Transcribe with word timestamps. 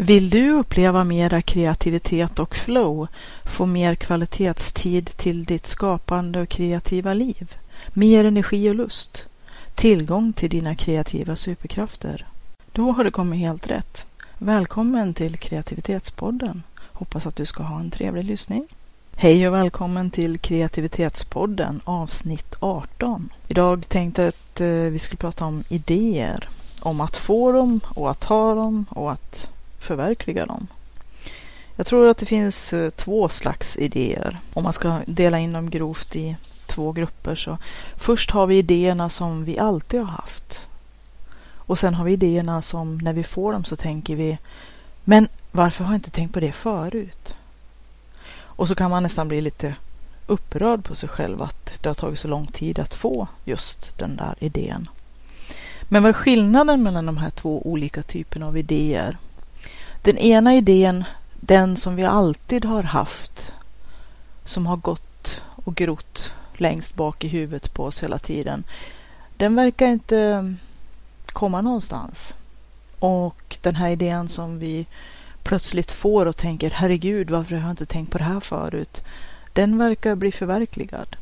Vill 0.00 0.30
du 0.30 0.50
uppleva 0.50 1.04
mera 1.04 1.42
kreativitet 1.42 2.38
och 2.38 2.56
flow, 2.56 3.08
få 3.44 3.66
mer 3.66 3.94
kvalitetstid 3.94 5.06
till 5.06 5.44
ditt 5.44 5.66
skapande 5.66 6.40
och 6.40 6.48
kreativa 6.48 7.14
liv, 7.14 7.56
mer 7.92 8.24
energi 8.24 8.70
och 8.70 8.74
lust, 8.74 9.26
tillgång 9.74 10.32
till 10.32 10.50
dina 10.50 10.74
kreativa 10.74 11.36
superkrafter? 11.36 12.26
Då 12.72 12.92
har 12.92 13.04
du 13.04 13.10
kommit 13.10 13.40
helt 13.40 13.70
rätt. 13.70 14.06
Välkommen 14.38 15.14
till 15.14 15.36
Kreativitetspodden. 15.36 16.62
Hoppas 16.92 17.26
att 17.26 17.36
du 17.36 17.44
ska 17.44 17.62
ha 17.62 17.80
en 17.80 17.90
trevlig 17.90 18.24
lyssning. 18.24 18.66
Hej 19.16 19.48
och 19.48 19.54
välkommen 19.54 20.10
till 20.10 20.38
Kreativitetspodden 20.38 21.80
avsnitt 21.84 22.56
18. 22.60 23.28
Idag 23.48 23.88
tänkte 23.88 24.22
jag 24.22 24.28
att 24.28 24.60
eh, 24.60 24.68
vi 24.68 24.98
skulle 24.98 25.18
prata 25.18 25.44
om 25.44 25.64
idéer. 25.68 26.48
Om 26.80 27.00
att 27.00 27.16
få 27.16 27.52
dem 27.52 27.80
och 27.88 28.10
att 28.10 28.24
ha 28.24 28.54
dem 28.54 28.86
och 28.90 29.12
att 29.12 29.50
förverkliga 29.78 30.46
dem. 30.46 30.66
Jag 31.76 31.86
tror 31.86 32.08
att 32.08 32.18
det 32.18 32.26
finns 32.26 32.72
eh, 32.72 32.90
två 32.90 33.28
slags 33.28 33.76
idéer. 33.76 34.38
Om 34.54 34.64
man 34.64 34.72
ska 34.72 35.00
dela 35.06 35.38
in 35.38 35.52
dem 35.52 35.70
grovt 35.70 36.16
i 36.16 36.36
två 36.66 36.92
grupper 36.92 37.34
så 37.34 37.58
först 37.96 38.30
har 38.30 38.46
vi 38.46 38.58
idéerna 38.58 39.10
som 39.10 39.44
vi 39.44 39.58
alltid 39.58 40.00
har 40.00 40.06
haft. 40.06 40.68
Och 41.68 41.78
sen 41.78 41.94
har 41.94 42.04
vi 42.04 42.12
idéerna 42.12 42.62
som 42.62 42.98
när 42.98 43.12
vi 43.12 43.24
får 43.24 43.52
dem 43.52 43.64
så 43.64 43.76
tänker 43.76 44.16
vi 44.16 44.38
Men 45.04 45.28
varför 45.52 45.84
har 45.84 45.92
jag 45.92 45.98
inte 45.98 46.10
tänkt 46.10 46.32
på 46.32 46.40
det 46.40 46.52
förut? 46.52 47.34
Och 48.30 48.68
så 48.68 48.74
kan 48.74 48.90
man 48.90 49.02
nästan 49.02 49.28
bli 49.28 49.40
lite 49.40 49.74
upprörd 50.26 50.84
på 50.84 50.94
sig 50.94 51.08
själv 51.08 51.42
att 51.42 51.82
det 51.82 51.88
har 51.88 51.94
tagit 51.94 52.18
så 52.18 52.28
lång 52.28 52.46
tid 52.46 52.78
att 52.78 52.94
få 52.94 53.28
just 53.44 53.98
den 53.98 54.16
där 54.16 54.34
idén. 54.38 54.88
Men 55.82 56.02
vad 56.02 56.08
är 56.08 56.12
skillnaden 56.12 56.82
mellan 56.82 57.06
de 57.06 57.16
här 57.16 57.30
två 57.30 57.66
olika 57.66 58.02
typerna 58.02 58.46
av 58.46 58.58
idéer? 58.58 59.18
Den 60.08 60.18
ena 60.18 60.54
idén, 60.54 61.04
den 61.34 61.76
som 61.76 61.96
vi 61.96 62.04
alltid 62.04 62.64
har 62.64 62.82
haft, 62.82 63.52
som 64.44 64.66
har 64.66 64.76
gått 64.76 65.42
och 65.64 65.74
grott 65.74 66.32
längst 66.54 66.94
bak 66.94 67.24
i 67.24 67.28
huvudet 67.28 67.74
på 67.74 67.84
oss 67.84 68.02
hela 68.02 68.18
tiden, 68.18 68.64
den 69.36 69.54
verkar 69.54 69.86
inte 69.86 70.54
komma 71.26 71.60
någonstans. 71.60 72.34
Och 72.98 73.56
den 73.62 73.74
här 73.74 73.88
idén 73.88 74.28
som 74.28 74.58
vi 74.58 74.86
plötsligt 75.42 75.92
får 75.92 76.26
och 76.26 76.36
tänker 76.36 76.70
herregud, 76.70 77.30
varför 77.30 77.56
har 77.56 77.62
jag 77.62 77.72
inte 77.72 77.86
tänkt 77.86 78.12
på 78.12 78.18
det 78.18 78.24
här 78.24 78.40
förut? 78.40 79.02
Den 79.52 79.78
verkar 79.78 80.14
bli 80.14 80.32
förverkligad. 80.32 81.16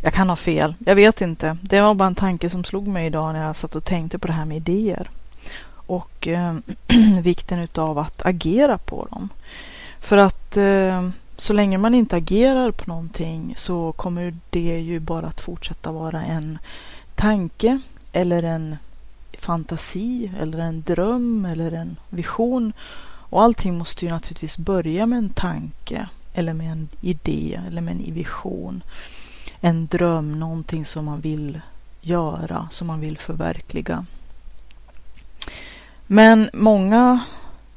Jag 0.00 0.12
kan 0.12 0.28
ha 0.28 0.36
fel, 0.36 0.74
jag 0.78 0.94
vet 0.94 1.20
inte. 1.20 1.56
Det 1.60 1.80
var 1.80 1.94
bara 1.94 2.06
en 2.06 2.14
tanke 2.14 2.50
som 2.50 2.64
slog 2.64 2.88
mig 2.88 3.06
idag 3.06 3.32
när 3.32 3.46
jag 3.46 3.56
satt 3.56 3.76
och 3.76 3.84
tänkte 3.84 4.18
på 4.18 4.26
det 4.26 4.32
här 4.32 4.44
med 4.44 4.56
idéer 4.56 5.10
och 5.86 6.28
eh, 6.28 6.56
vikten 7.22 7.58
utav 7.58 7.98
att 7.98 8.26
agera 8.26 8.78
på 8.78 9.06
dem. 9.10 9.28
För 10.00 10.16
att 10.16 10.56
eh, 10.56 11.08
så 11.36 11.52
länge 11.52 11.78
man 11.78 11.94
inte 11.94 12.16
agerar 12.16 12.70
på 12.70 12.84
någonting 12.86 13.54
så 13.56 13.92
kommer 13.92 14.34
det 14.50 14.80
ju 14.80 15.00
bara 15.00 15.26
att 15.26 15.40
fortsätta 15.40 15.92
vara 15.92 16.22
en 16.22 16.58
tanke 17.14 17.80
eller 18.12 18.42
en 18.42 18.76
fantasi 19.38 20.32
eller 20.40 20.58
en 20.58 20.82
dröm 20.82 21.44
eller 21.44 21.72
en 21.72 21.96
vision. 22.10 22.72
Och 23.34 23.42
allting 23.42 23.78
måste 23.78 24.04
ju 24.04 24.10
naturligtvis 24.10 24.56
börja 24.56 25.06
med 25.06 25.18
en 25.18 25.28
tanke 25.28 26.08
eller 26.34 26.52
med 26.52 26.72
en 26.72 26.88
idé 27.00 27.60
eller 27.68 27.80
med 27.80 27.92
en 27.92 28.14
vision. 28.14 28.82
En 29.60 29.86
dröm, 29.86 30.40
någonting 30.40 30.84
som 30.84 31.04
man 31.04 31.20
vill 31.20 31.60
göra, 32.00 32.68
som 32.70 32.86
man 32.86 33.00
vill 33.00 33.18
förverkliga. 33.18 34.06
Men 36.06 36.50
många 36.52 37.20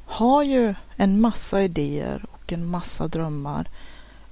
har 0.05 0.43
ju 0.43 0.75
en 0.95 1.21
massa 1.21 1.61
idéer 1.63 2.25
och 2.31 2.53
en 2.53 2.65
massa 2.65 3.07
drömmar 3.07 3.67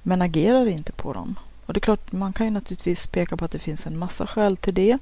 men 0.02 0.22
agerar 0.22 0.66
inte 0.66 0.92
på 0.92 1.12
dem. 1.12 1.38
Och 1.66 1.74
det 1.74 1.78
är 1.78 1.80
klart, 1.80 2.12
man 2.12 2.32
kan 2.32 2.46
ju 2.46 2.52
naturligtvis 2.52 3.06
peka 3.06 3.36
på 3.36 3.44
att 3.44 3.50
det 3.50 3.58
finns 3.58 3.86
en 3.86 3.98
massa 3.98 4.26
skäl 4.26 4.56
till 4.56 4.74
det. 4.74 4.98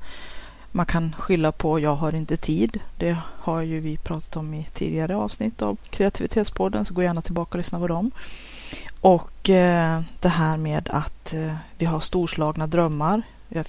Man 0.73 0.87
kan 0.87 1.13
skylla 1.19 1.53
på 1.53 1.81
jag 1.81 1.95
har 1.95 2.15
inte 2.15 2.37
tid. 2.37 2.81
Det 2.99 3.17
har 3.39 3.61
ju 3.61 3.81
vi 3.81 3.97
pratat 3.97 4.37
om 4.37 4.55
i 4.55 4.67
tidigare 4.75 5.17
avsnitt 5.17 5.63
av 5.63 5.77
Kreativitetspodden, 5.91 6.85
så 6.85 6.95
gå 6.95 7.03
gärna 7.03 7.23
tillbaka 7.23 7.51
och 7.51 7.59
lyssna 7.59 7.79
på 7.79 7.87
dem. 7.87 8.11
Och 9.01 9.51
eh, 9.51 10.01
det 10.21 10.29
här 10.29 10.57
med 10.57 10.89
att 10.93 11.33
eh, 11.33 11.55
vi 11.79 11.87
har 11.87 12.01
storslagna 12.01 12.67
drömmar. 12.67 13.23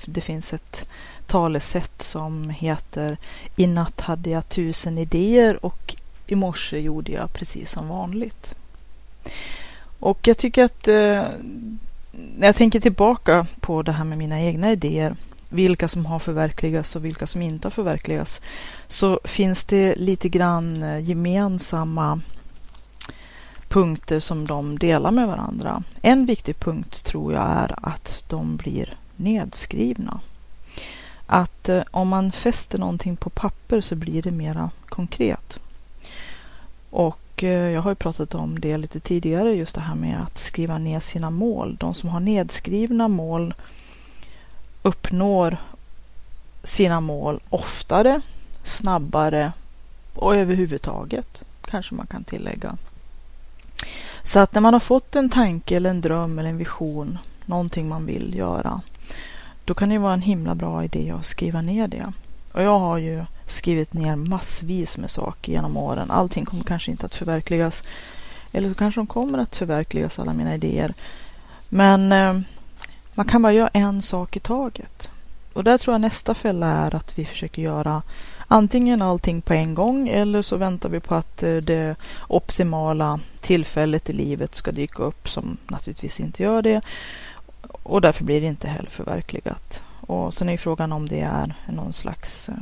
Det 0.06 0.22
finns 0.22 0.53
ett 0.53 0.90
talesätt 1.28 2.01
som 2.01 2.50
heter 2.50 3.18
I 3.56 3.68
natt 3.68 4.01
hade 4.01 4.29
jag 4.29 4.50
tusen 4.50 4.97
idéer 4.97 5.66
och 5.66 5.96
i 6.28 6.35
morse 6.35 6.79
gjorde 6.79 7.12
jag 7.12 7.34
precis 7.34 7.72
som 7.72 7.88
vanligt. 7.88 8.56
Och 10.00 10.28
jag 10.28 10.38
tycker 10.38 10.63
att 10.63 10.88
eh, 10.88 11.23
när 12.12 12.47
jag 12.47 12.56
tänker 12.56 12.79
tillbaka 12.79 13.47
på 13.59 13.81
det 13.81 13.91
här 13.91 14.03
med 14.03 14.18
mina 14.18 14.41
egna 14.41 14.72
idéer, 14.72 15.16
vilka 15.50 15.88
som 15.88 16.06
har 16.06 16.19
förverkligats 16.19 16.96
och 16.96 17.06
vilka 17.06 17.28
som 17.28 17.41
inte 17.41 17.66
har 17.66 17.72
förverkligats, 17.72 18.41
så 18.88 19.19
finns 19.23 19.63
det 19.63 19.96
lite 19.96 20.29
grann 20.29 20.84
eh, 20.84 21.00
gemensamma 21.00 22.22
punkter 23.67 24.19
som 24.19 24.46
de 24.46 24.79
delar 24.79 25.12
med 25.12 25.28
varandra. 25.28 25.84
En 26.02 26.25
viktig 26.25 26.59
punkt 26.59 27.03
tror 27.03 27.34
jag 27.34 27.44
är 27.44 27.75
att 27.81 28.23
de 28.28 28.57
blir 28.57 28.97
nedskrivna 29.18 30.20
att 31.26 31.70
eh, 31.70 31.84
om 31.92 32.08
man 32.08 32.31
fäster 32.31 32.78
någonting 32.78 33.16
på 33.16 33.30
papper 33.30 33.81
så 33.81 33.96
blir 33.96 34.22
det 34.22 34.31
mera 34.31 34.70
konkret. 34.90 35.59
Och 36.90 37.44
eh, 37.44 37.72
jag 37.72 37.81
har 37.81 37.92
ju 37.92 37.96
pratat 37.96 38.36
om 38.36 38.59
det 38.59 38.78
lite 38.78 39.00
tidigare, 39.00 39.53
just 39.53 39.76
det 39.76 39.81
här 39.81 39.96
med 39.96 40.22
att 40.22 40.38
skriva 40.38 40.78
ner 40.78 41.00
sina 41.00 41.30
mål. 41.30 41.78
De 41.80 41.94
som 41.94 42.09
har 42.09 42.20
nedskrivna 42.20 43.08
mål 43.08 43.53
uppnår 44.81 45.58
sina 46.64 47.02
mål 47.02 47.40
oftare, 47.50 48.22
snabbare 48.64 49.52
och 50.16 50.36
överhuvudtaget, 50.36 51.44
kanske 51.66 51.96
man 51.96 52.08
kan 52.08 52.24
tillägga. 52.24 52.78
Så 54.24 54.40
att 54.40 54.53
när 54.53 54.62
man 54.62 54.74
har 54.74 54.80
fått 54.80 55.16
en 55.16 55.30
tanke 55.30 55.76
eller 55.76 55.90
en 55.90 56.02
dröm 56.02 56.40
eller 56.40 56.50
en 56.50 56.58
vision, 56.58 57.18
någonting 57.46 57.88
man 57.88 58.06
vill 58.06 58.36
göra, 58.36 58.82
då 59.66 59.74
kan 59.74 59.90
det 59.90 59.98
vara 59.98 60.14
en 60.14 60.22
himla 60.22 60.56
bra 60.56 60.84
idé 60.84 61.12
att 61.12 61.26
skriva 61.26 61.62
ner 61.62 61.88
det. 61.88 62.14
Och 62.52 62.62
jag 62.64 62.80
har 62.80 62.98
ju 62.98 63.26
skrivit 63.46 63.94
ner 63.94 64.16
massvis 64.16 64.98
med 64.98 65.12
saker 65.12 65.52
genom 65.52 65.78
åren. 65.78 66.12
Allting 66.12 66.46
kommer 66.46 66.64
kanske 66.64 66.92
inte 66.92 67.06
att 67.06 67.16
förverkligas. 67.16 67.84
Eller 68.52 68.70
så 68.70 68.76
kanske 68.76 69.00
de 69.00 69.08
kommer 69.08 69.40
att 69.40 69.56
förverkligas, 69.56 70.20
alla 70.20 70.34
mina 70.34 70.56
idéer. 70.56 70.94
Men 71.70 72.12
eh, 72.12 72.40
man 73.14 73.26
kan 73.26 73.42
bara 73.42 73.54
göra 73.54 73.70
en 73.74 74.02
sak 74.02 74.36
i 74.36 74.40
taget. 74.40 75.10
Och 75.54 75.64
där 75.64 75.78
tror 75.78 75.94
jag 75.94 76.02
nästa 76.02 76.34
fälla 76.34 76.68
är 76.68 76.96
att 76.96 77.20
vi 77.20 77.26
försöker 77.26 77.62
göra 77.62 78.02
antingen 78.48 79.02
allting 79.02 79.42
på 79.42 79.54
en 79.54 79.76
gång 79.76 80.08
eller 80.08 80.42
så 80.42 80.58
väntar 80.58 80.90
vi 80.90 81.00
på 81.00 81.16
att 81.16 81.44
eh, 81.44 81.56
det 81.56 81.96
optimala 82.28 83.20
tillfället 83.42 84.10
i 84.10 84.14
livet 84.14 84.56
ska 84.56 84.72
dyka 84.72 85.04
upp 85.04 85.30
som 85.30 85.58
naturligtvis 85.68 86.20
inte 86.20 86.44
gör 86.44 86.62
det. 86.62 86.82
Och 87.84 88.02
därför 88.02 88.23
blir 88.23 88.41
det 88.41 88.47
inte 88.47 88.67
heller 88.67 88.90
förverkligat. 88.90 89.84
Och 90.08 90.34
sen 90.34 90.50
är 90.50 90.58
frågan 90.58 90.91
om 90.91 91.08
det 91.08 91.22
är 91.22 91.55
någon 91.67 91.94
slags 91.94 92.50
eh, 92.50 92.55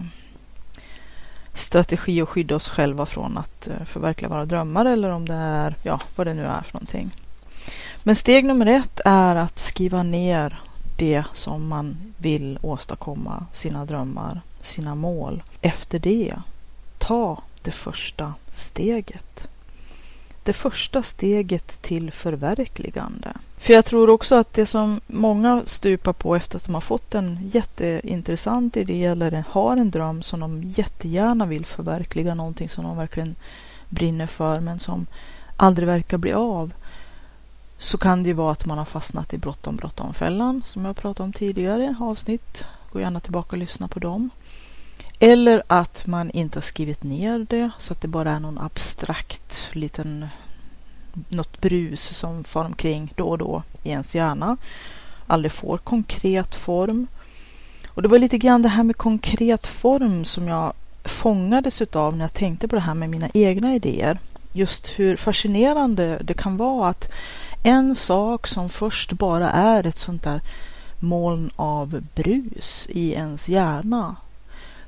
strategi 1.54 2.22
att 2.22 2.30
skydda 2.30 2.56
oss 2.56 2.70
själva 2.70 3.06
från 3.06 3.38
att 3.38 3.68
eh, 3.68 3.86
förverkliga 3.86 4.30
våra 4.30 4.46
drömmar 4.46 4.86
eller 4.86 5.10
om 5.10 5.28
det 5.28 5.34
är, 5.34 5.76
ja, 5.84 6.00
vad 6.16 6.28
det 6.28 6.34
nu 6.34 6.46
är 6.46 6.62
för 6.62 6.74
någonting. 6.74 7.12
Men 8.04 8.16
steg 8.16 8.46
nummer 8.46 8.66
ett 8.66 9.00
är 9.06 9.36
att 9.36 9.60
skriva 9.60 10.04
ner 10.04 10.60
det 10.98 11.24
som 11.34 11.68
man 11.68 12.14
vill 12.18 12.60
åstadkomma, 12.62 13.46
sina 13.54 13.86
drömmar, 13.86 14.42
sina 14.62 14.96
mål. 14.96 15.44
Efter 15.62 16.00
det, 16.00 16.36
ta 16.98 17.42
det 17.62 17.72
första 17.72 18.34
steget 18.54 19.48
det 20.44 20.54
första 20.54 21.04
steget 21.04 21.82
till 21.82 22.12
förverkligande. 22.12 23.34
För 23.58 23.74
jag 23.74 23.86
tror 23.86 24.10
också 24.10 24.36
att 24.36 24.54
det 24.54 24.66
som 24.66 25.02
många 25.08 25.62
stupar 25.66 26.14
på 26.14 26.36
efter 26.36 26.58
att 26.58 26.66
de 26.66 26.74
har 26.74 26.82
fått 26.82 27.16
en 27.16 27.50
jätteintressant 27.54 28.78
idé 28.78 29.06
eller 29.06 29.44
har 29.50 29.78
en 29.78 29.92
dröm 29.92 30.24
som 30.24 30.40
de 30.40 30.64
jättegärna 30.64 31.46
vill 31.46 31.66
förverkliga, 31.66 32.36
någonting 32.36 32.70
som 32.70 32.84
de 32.84 32.98
verkligen 32.98 33.36
brinner 33.90 34.28
för 34.28 34.60
men 34.60 34.80
som 34.80 35.08
aldrig 35.58 35.88
verkar 35.88 36.18
bli 36.18 36.34
av. 36.34 36.72
så 37.78 37.98
kan 37.98 38.24
det 38.24 38.28
ju 38.28 38.34
vara 38.34 38.52
att 38.52 38.66
man 38.66 38.78
har 38.78 38.86
fastnat 38.86 39.34
i 39.34 39.38
bråttom 39.38 39.76
bråttom 39.76 40.14
fällan 40.14 40.62
som 40.66 40.86
jag 40.86 40.96
pratade 40.96 41.24
om 41.24 41.34
tidigare 41.34 41.96
avsnitt. 42.00 42.66
Gå 42.92 43.00
gärna 43.00 43.20
tillbaka 43.20 43.56
och 43.56 43.58
lyssna 43.58 43.88
på 43.88 44.00
dem. 44.00 44.30
Eller 45.20 45.64
att 45.68 46.08
man 46.08 46.32
inte 46.32 46.58
har 46.58 46.62
skrivit 46.62 47.04
ner 47.04 47.46
det 47.50 47.70
så 47.80 47.94
att 47.94 48.02
det 48.02 48.08
bara 48.08 48.32
är 48.32 48.40
någon 48.40 48.58
abstrakt 48.58 49.70
liten 49.72 50.28
något 51.30 51.62
brus 51.62 52.18
som 52.18 52.44
far 52.44 52.66
omkring 52.66 53.14
då 53.16 53.30
och 53.30 53.38
då 53.38 53.64
i 53.84 53.90
ens 53.90 54.16
hjärna. 54.16 54.58
Aldrig 55.28 55.52
får 55.52 55.78
konkret 55.78 56.56
form. 56.56 57.08
Och 57.88 58.02
det 58.02 58.08
var 58.08 58.20
lite 58.20 58.38
grann 58.38 58.62
det 58.62 58.70
här 58.70 58.84
med 58.84 58.98
konkret 58.98 59.68
form 59.68 60.26
som 60.26 60.48
jag 60.48 60.74
fångades 61.04 61.82
utav 61.82 62.18
när 62.18 62.24
jag 62.24 62.34
tänkte 62.34 62.68
på 62.68 62.76
det 62.76 62.82
här 62.82 62.94
med 62.94 63.10
mina 63.10 63.30
egna 63.34 63.76
idéer. 63.76 64.20
Just 64.52 65.00
hur 65.00 65.16
fascinerande 65.16 66.22
det 66.24 66.34
kan 66.34 66.58
vara 66.58 66.90
att 66.90 67.12
en 67.64 67.96
sak 67.96 68.48
som 68.48 68.70
först 68.70 69.12
bara 69.12 69.52
är 69.52 69.86
ett 69.86 69.98
sånt 69.98 70.24
där 70.24 70.42
moln 71.00 71.52
av 71.56 72.02
brus 72.16 72.88
i 72.90 73.14
ens 73.14 73.50
hjärna 73.50 74.16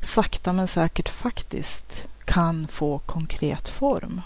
sakta 0.05 0.53
men 0.53 0.67
säkert 0.67 1.09
faktiskt 1.09 2.03
kan 2.25 2.67
få 2.67 2.99
konkret 2.99 3.69
form. 3.69 4.21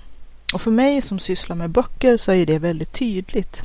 Och 0.53 0.61
för 0.61 0.71
mig 0.71 1.01
som 1.01 1.19
sysslar 1.19 1.55
med 1.55 1.69
böcker 1.69 2.17
så 2.17 2.31
är 2.31 2.45
det 2.45 2.59
väldigt 2.59 2.93
tydligt. 2.93 3.63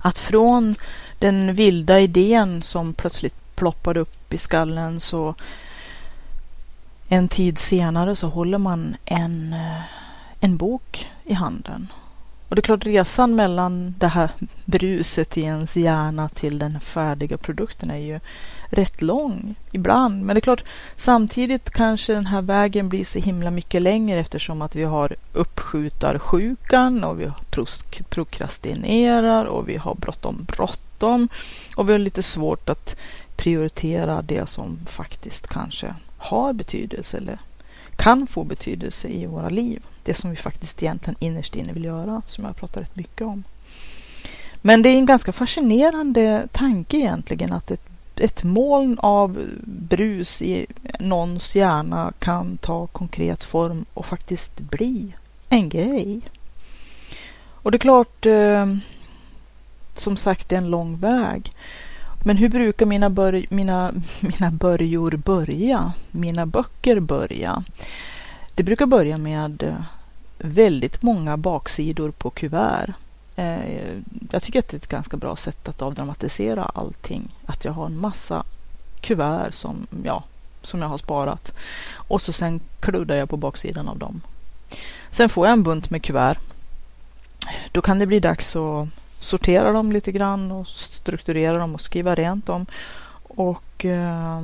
Att 0.00 0.18
från 0.18 0.74
den 1.18 1.54
vilda 1.54 2.00
idén 2.00 2.62
som 2.62 2.94
plötsligt 2.94 3.34
ploppade 3.54 4.00
upp 4.00 4.34
i 4.34 4.38
skallen 4.38 5.00
så 5.00 5.34
en 7.08 7.28
tid 7.28 7.58
senare 7.58 8.16
så 8.16 8.28
håller 8.28 8.58
man 8.58 8.96
en, 9.04 9.52
eh, 9.52 9.82
en 10.40 10.56
bok 10.56 11.08
i 11.24 11.34
handen. 11.34 11.88
Och 12.48 12.56
det 12.56 12.60
är 12.60 12.62
klart 12.62 12.86
resan 12.86 13.36
mellan 13.36 13.94
det 13.98 14.08
här 14.08 14.30
bruset 14.64 15.36
i 15.36 15.42
ens 15.42 15.76
hjärna 15.76 16.28
till 16.28 16.58
den 16.58 16.80
färdiga 16.80 17.36
produkten 17.36 17.90
är 17.90 17.96
ju 17.96 18.20
rätt 18.70 19.02
lång 19.02 19.54
ibland. 19.72 20.24
Men 20.24 20.34
det 20.34 20.38
är 20.38 20.40
klart, 20.40 20.64
samtidigt 20.96 21.70
kanske 21.70 22.12
den 22.12 22.26
här 22.26 22.42
vägen 22.42 22.88
blir 22.88 23.04
så 23.04 23.18
himla 23.18 23.50
mycket 23.50 23.82
längre 23.82 24.20
eftersom 24.20 24.62
att 24.62 24.76
vi 24.76 24.84
har 24.84 25.16
uppskjutarsjukan 25.32 27.04
och 27.04 27.20
vi 27.20 27.30
prokrastinerar 28.08 29.44
och 29.44 29.68
vi 29.68 29.76
har 29.76 29.94
bråttom 29.94 30.46
bråttom 30.48 31.28
och 31.76 31.88
vi 31.88 31.92
har 31.92 31.98
lite 31.98 32.22
svårt 32.22 32.68
att 32.68 32.96
prioritera 33.36 34.22
det 34.22 34.48
som 34.48 34.78
faktiskt 34.86 35.46
kanske 35.46 35.94
har 36.18 36.52
betydelse 36.52 37.16
eller 37.16 37.38
kan 37.98 38.26
få 38.26 38.44
betydelse 38.44 39.08
i 39.08 39.26
våra 39.26 39.48
liv. 39.48 39.82
Det 40.04 40.14
som 40.14 40.30
vi 40.30 40.36
faktiskt 40.36 40.82
egentligen 40.82 41.16
innerst 41.20 41.56
inne 41.56 41.72
vill 41.72 41.84
göra, 41.84 42.22
som 42.26 42.44
jag 42.44 42.56
pratar 42.56 42.80
rätt 42.80 42.96
mycket 42.96 43.26
om. 43.26 43.44
Men 44.62 44.82
det 44.82 44.88
är 44.88 44.96
en 44.96 45.06
ganska 45.06 45.32
fascinerande 45.32 46.48
tanke 46.52 46.96
egentligen 46.96 47.52
att 47.52 47.70
ett, 47.70 47.86
ett 48.16 48.44
moln 48.44 48.98
av 48.98 49.46
brus 49.64 50.42
i 50.42 50.66
någons 51.00 51.54
hjärna 51.54 52.12
kan 52.18 52.56
ta 52.56 52.86
konkret 52.86 53.44
form 53.44 53.84
och 53.94 54.06
faktiskt 54.06 54.60
bli 54.60 55.14
en 55.48 55.68
grej. 55.68 56.20
Och 57.62 57.70
det 57.70 57.76
är 57.76 57.80
klart, 57.80 58.26
eh, 58.26 58.66
som 59.96 60.16
sagt, 60.16 60.48
det 60.48 60.54
är 60.54 60.60
en 60.60 60.70
lång 60.70 60.98
väg. 60.98 61.52
Men 62.28 62.36
hur 62.36 62.48
brukar 62.48 62.86
mina, 62.86 63.10
bör, 63.10 63.44
mina, 63.48 63.92
mina 64.20 64.50
börjor 64.50 65.10
börja? 65.10 65.92
Mina 66.10 66.46
böcker 66.46 67.00
börja? 67.00 67.64
Det 68.54 68.62
brukar 68.62 68.86
börja 68.86 69.18
med 69.18 69.62
eh, 69.62 69.82
väldigt 70.38 71.02
många 71.02 71.36
baksidor 71.36 72.10
på 72.10 72.30
kuvert. 72.30 72.92
Eh, 73.36 73.58
jag 74.30 74.42
tycker 74.42 74.58
att 74.58 74.68
det 74.68 74.74
är 74.74 74.78
ett 74.78 74.86
ganska 74.86 75.16
bra 75.16 75.36
sätt 75.36 75.68
att 75.68 75.82
avdramatisera 75.82 76.64
allting. 76.64 77.28
Att 77.46 77.64
jag 77.64 77.72
har 77.72 77.86
en 77.86 78.00
massa 78.00 78.44
kuvert 79.00 79.52
som, 79.52 79.86
ja, 80.04 80.24
som 80.62 80.82
jag 80.82 80.88
har 80.88 80.98
sparat. 80.98 81.54
Och 81.92 82.22
så 82.22 82.32
sen 82.32 82.60
kluddar 82.80 83.16
jag 83.16 83.28
på 83.28 83.36
baksidan 83.36 83.88
av 83.88 83.98
dem. 83.98 84.20
Sen 85.10 85.28
får 85.28 85.46
jag 85.46 85.52
en 85.52 85.62
bunt 85.62 85.90
med 85.90 86.02
kuvert. 86.02 86.38
Då 87.72 87.82
kan 87.82 87.98
det 87.98 88.06
bli 88.06 88.20
dags 88.20 88.56
att 88.56 88.88
sortera 89.20 89.72
dem 89.72 89.92
lite 89.92 90.12
grann 90.12 90.50
och 90.50 90.66
strukturera 90.68 91.58
dem 91.58 91.74
och 91.74 91.80
skriva 91.80 92.14
rent 92.14 92.46
dem. 92.46 92.66
Och 93.22 93.84
eh, 93.84 94.42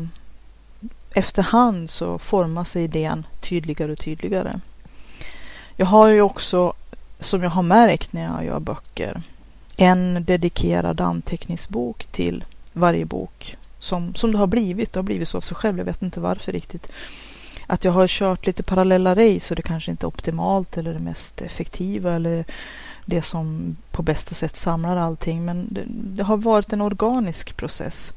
efterhand 1.15 1.91
så 1.91 2.19
formar 2.19 2.65
sig 2.65 2.85
idén 2.85 3.27
tydligare 3.41 3.93
och 3.93 3.99
tydligare. 3.99 4.61
Jag 5.77 5.87
har 5.87 6.09
ju 6.09 6.21
också, 6.21 6.73
som 7.21 7.43
jag 7.43 7.51
har 7.51 7.63
märkt 7.63 8.13
när 8.13 8.25
jag 8.25 8.45
gör 8.45 8.61
böcker, 8.61 9.23
en 9.77 10.25
dedikerad 10.25 11.01
anteckningsbok 11.01 12.05
till 12.05 12.45
varje 12.73 13.05
bok. 13.05 13.57
Som, 13.79 14.15
som 14.15 14.33
det 14.33 14.39
har 14.39 14.47
blivit. 14.47 14.93
Det 14.93 14.99
har 14.99 15.05
blivit 15.05 15.29
så 15.29 15.37
av 15.37 15.41
sig 15.41 15.57
själv. 15.57 15.79
Jag 15.79 15.85
vet 15.85 16.03
inte 16.03 16.21
varför 16.21 16.53
riktigt. 16.53 16.93
Att 17.67 17.85
jag 17.85 17.93
har 17.93 18.07
kört 18.07 18.47
lite 18.47 18.63
parallella 18.63 19.15
race 19.15 19.55
och 19.55 19.57
det 19.57 19.63
kanske 19.63 19.91
inte 19.91 20.07
är 20.07 20.09
optimalt 20.09 20.77
eller 20.77 20.93
det 20.93 20.99
mest 20.99 21.43
effektiva 21.43 22.15
eller 22.15 22.45
det 23.05 23.23
som 23.23 23.77
på 23.91 24.03
bästa 24.03 24.35
sätt 24.35 24.57
samlar 24.57 24.97
allting. 24.97 25.45
Men 25.45 25.67
det, 25.71 25.85
det, 25.89 26.23
har 26.23 26.37
varit 26.37 26.73
en 26.73 26.81
organisk 26.81 27.57
process. 27.57 28.13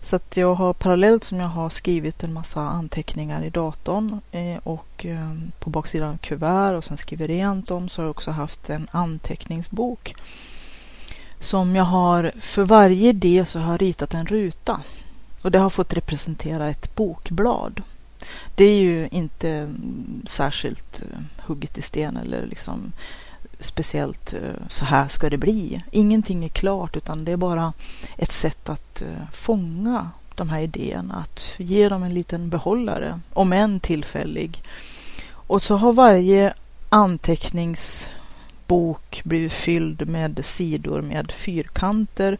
Så 0.00 0.16
att 0.16 0.36
jag 0.36 0.54
har 0.54 0.72
parallellt 0.72 1.24
som 1.24 1.40
jag 1.40 1.48
har 1.48 1.70
skrivit 1.70 2.22
en 2.22 2.32
massa 2.32 2.60
anteckningar 2.60 3.42
i 3.42 3.50
datorn 3.50 4.20
eh, 4.32 4.58
och 4.62 5.06
eh, 5.06 5.32
på 5.58 5.70
baksidan 5.70 6.08
av 6.08 6.16
kuvert 6.16 6.74
och 6.74 6.84
sen 6.84 6.96
skriver 6.96 7.28
rent 7.28 7.70
om 7.70 7.88
så 7.88 8.02
har 8.02 8.06
jag 8.06 8.10
också 8.10 8.30
haft 8.30 8.70
en 8.70 8.88
anteckningsbok. 8.90 10.14
Som 11.40 11.76
jag 11.76 11.84
har, 11.84 12.32
för 12.40 12.62
varje 12.62 13.08
idé 13.08 13.44
så 13.46 13.58
har 13.58 13.72
jag 13.72 13.82
ritat 13.82 14.14
en 14.14 14.26
ruta. 14.26 14.80
Och 15.42 15.50
det 15.50 15.58
har 15.58 15.70
fått 15.70 15.94
representera 15.94 16.68
ett 16.68 16.94
bokblad. 16.94 17.82
Det 18.54 18.64
är 18.64 18.80
ju 18.80 19.08
inte 19.10 19.50
mm, 19.50 20.22
särskilt 20.26 21.02
eh, 21.02 21.18
hugget 21.46 21.78
i 21.78 21.82
sten 21.82 22.16
eller 22.16 22.46
liksom 22.46 22.92
speciellt 23.60 24.32
eh, 24.32 24.40
så 24.68 24.84
här 24.84 25.08
ska 25.08 25.30
det 25.30 25.38
bli. 25.38 25.82
Ingenting 25.90 26.44
är 26.44 26.48
klart 26.48 26.96
utan 26.96 27.24
det 27.24 27.32
är 27.32 27.36
bara 27.36 27.72
ett 28.16 28.32
sätt 28.32 28.68
att 28.68 29.02
eh, 29.02 29.08
fånga 29.32 30.10
de 30.34 30.48
här 30.48 30.60
idéerna, 30.60 31.14
att 31.14 31.54
ge 31.56 31.88
dem 31.88 32.02
en 32.02 32.14
liten 32.14 32.48
behållare, 32.48 33.20
om 33.32 33.52
än 33.52 33.80
tillfällig. 33.80 34.62
Och 35.28 35.62
så 35.62 35.76
har 35.76 35.92
varje 35.92 36.54
anteckningsbok 36.88 39.20
blivit 39.24 39.52
fylld 39.52 40.08
med 40.08 40.44
sidor 40.44 41.02
med 41.02 41.32
fyrkanter 41.32 42.38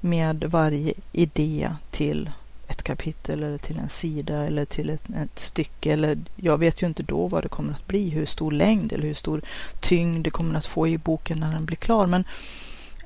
med 0.00 0.44
varje 0.44 0.94
idé 1.12 1.70
till 1.90 2.30
ett 2.72 2.82
kapitel 2.82 3.42
eller 3.42 3.58
till 3.58 3.78
en 3.78 3.88
sida 3.88 4.46
eller 4.46 4.64
till 4.64 4.90
ett, 4.90 5.10
ett, 5.16 5.38
stycke. 5.38 5.92
Eller 5.92 6.18
jag 6.36 6.58
vet 6.58 6.82
ju 6.82 6.86
inte 6.86 7.02
då 7.02 7.28
vad 7.28 7.42
det 7.42 7.48
kommer 7.48 7.72
att 7.72 7.86
bli, 7.86 8.08
hur 8.08 8.26
stor 8.26 8.52
längd 8.52 8.92
eller 8.92 9.06
hur 9.06 9.14
stor 9.14 9.42
tyngd 9.80 10.24
det 10.24 10.30
kommer 10.30 10.58
att 10.58 10.66
få 10.66 10.88
i 10.88 10.98
boken 10.98 11.40
när 11.40 11.52
den 11.52 11.64
blir 11.64 11.76
klar. 11.76 12.06
Men 12.06 12.24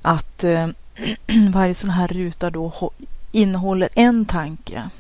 att 0.03 0.45
eh, 0.45 0.69
varje 1.51 1.75
sån 1.75 1.91
här 1.91 2.09
ruta 2.09 2.51
då 2.51 2.91
innehåller 3.33 3.89
en 3.95 4.25
tanke. 4.25 4.91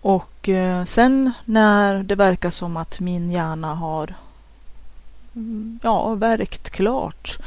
Och 0.00 0.48
eh, 0.48 0.84
sen 0.84 1.32
när 1.44 2.02
det 2.02 2.14
verkar 2.14 2.50
som 2.50 2.76
att 2.76 3.00
min 3.00 3.30
hjärna 3.30 3.74
har 3.74 4.14
mm, 5.34 5.80
ja, 5.82 6.14
verkt 6.14 6.70
klart. 6.70 7.38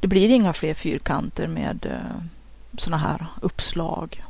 Det 0.00 0.06
blir 0.06 0.28
inga 0.28 0.52
fler 0.52 0.74
fyrkanter 0.74 1.46
med 1.46 1.86
eh, 1.86 2.22
såna 2.78 2.96
här 2.96 3.26
uppslag 3.40 4.24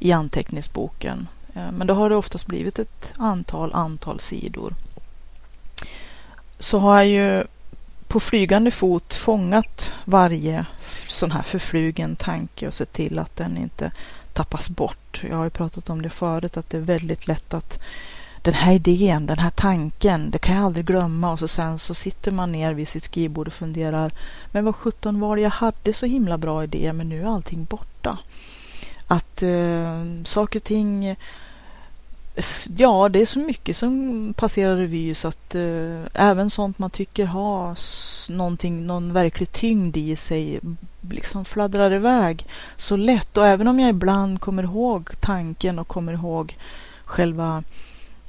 i 0.00 0.12
anteckningsboken. 0.12 1.28
Eh, 1.54 1.72
men 1.72 1.86
då 1.86 1.94
har 1.94 2.10
det 2.10 2.16
oftast 2.16 2.46
blivit 2.46 2.78
ett 2.78 3.12
antal, 3.16 3.72
antal 3.72 4.20
sidor. 4.20 4.74
Så 6.58 6.78
har 6.78 6.96
jag 6.96 7.06
ju 7.06 7.44
på 8.08 8.20
flygande 8.20 8.70
fot 8.70 9.14
fångat 9.14 9.92
varje 10.04 10.66
sån 11.08 11.30
här 11.30 11.42
förflugen 11.42 12.16
tanke 12.16 12.66
och 12.66 12.74
sett 12.74 12.92
till 12.92 13.18
att 13.18 13.36
den 13.36 13.56
inte 13.56 13.92
tappas 14.32 14.68
bort. 14.68 15.24
Jag 15.28 15.36
har 15.36 15.44
ju 15.44 15.50
pratat 15.50 15.90
om 15.90 16.02
det 16.02 16.10
förut, 16.10 16.56
att 16.56 16.70
det 16.70 16.76
är 16.76 16.80
väldigt 16.82 17.26
lätt 17.26 17.54
att 17.54 17.78
den 18.42 18.54
här 18.54 18.72
idén, 18.72 19.26
den 19.26 19.38
här 19.38 19.50
tanken, 19.50 20.30
det 20.30 20.38
kan 20.38 20.56
jag 20.56 20.64
aldrig 20.64 20.86
glömma 20.86 21.32
och 21.32 21.38
så 21.38 21.48
sen 21.48 21.78
så 21.78 21.94
sitter 21.94 22.30
man 22.30 22.52
ner 22.52 22.74
vid 22.74 22.88
sitt 22.88 23.02
skrivbord 23.02 23.46
och 23.46 23.52
funderar, 23.52 24.12
men 24.52 24.64
vad 24.64 24.76
sjutton 24.76 25.20
var 25.20 25.36
det 25.36 25.42
jag 25.42 25.50
hade 25.50 25.92
så 25.92 26.06
himla 26.06 26.38
bra 26.38 26.64
idé, 26.64 26.92
men 26.92 27.08
nu 27.08 27.22
är 27.22 27.26
allting 27.26 27.64
borta 27.64 28.18
att 29.10 29.42
eh, 29.42 30.04
saker 30.24 30.58
och 30.58 30.64
ting 30.64 31.16
Ja, 32.76 33.08
det 33.08 33.22
är 33.22 33.26
så 33.26 33.38
mycket 33.38 33.76
som 33.76 34.34
passerar 34.36 34.76
revy 34.76 35.14
så 35.14 35.28
att 35.28 35.54
eh, 35.54 36.00
även 36.14 36.50
sånt 36.50 36.78
man 36.78 36.90
tycker 36.90 37.24
har 37.24 37.78
någonting, 38.32 38.86
någon 38.86 39.12
verklig 39.12 39.52
tyngd 39.52 39.96
i 39.96 40.16
sig 40.16 40.60
liksom 41.10 41.44
fladdrar 41.44 41.92
iväg 41.92 42.46
så 42.76 42.96
lätt. 42.96 43.36
Och 43.36 43.46
även 43.46 43.68
om 43.68 43.80
jag 43.80 43.90
ibland 43.90 44.40
kommer 44.40 44.62
ihåg 44.62 45.10
tanken 45.20 45.78
och 45.78 45.88
kommer 45.88 46.12
ihåg 46.12 46.56
själva 47.04 47.64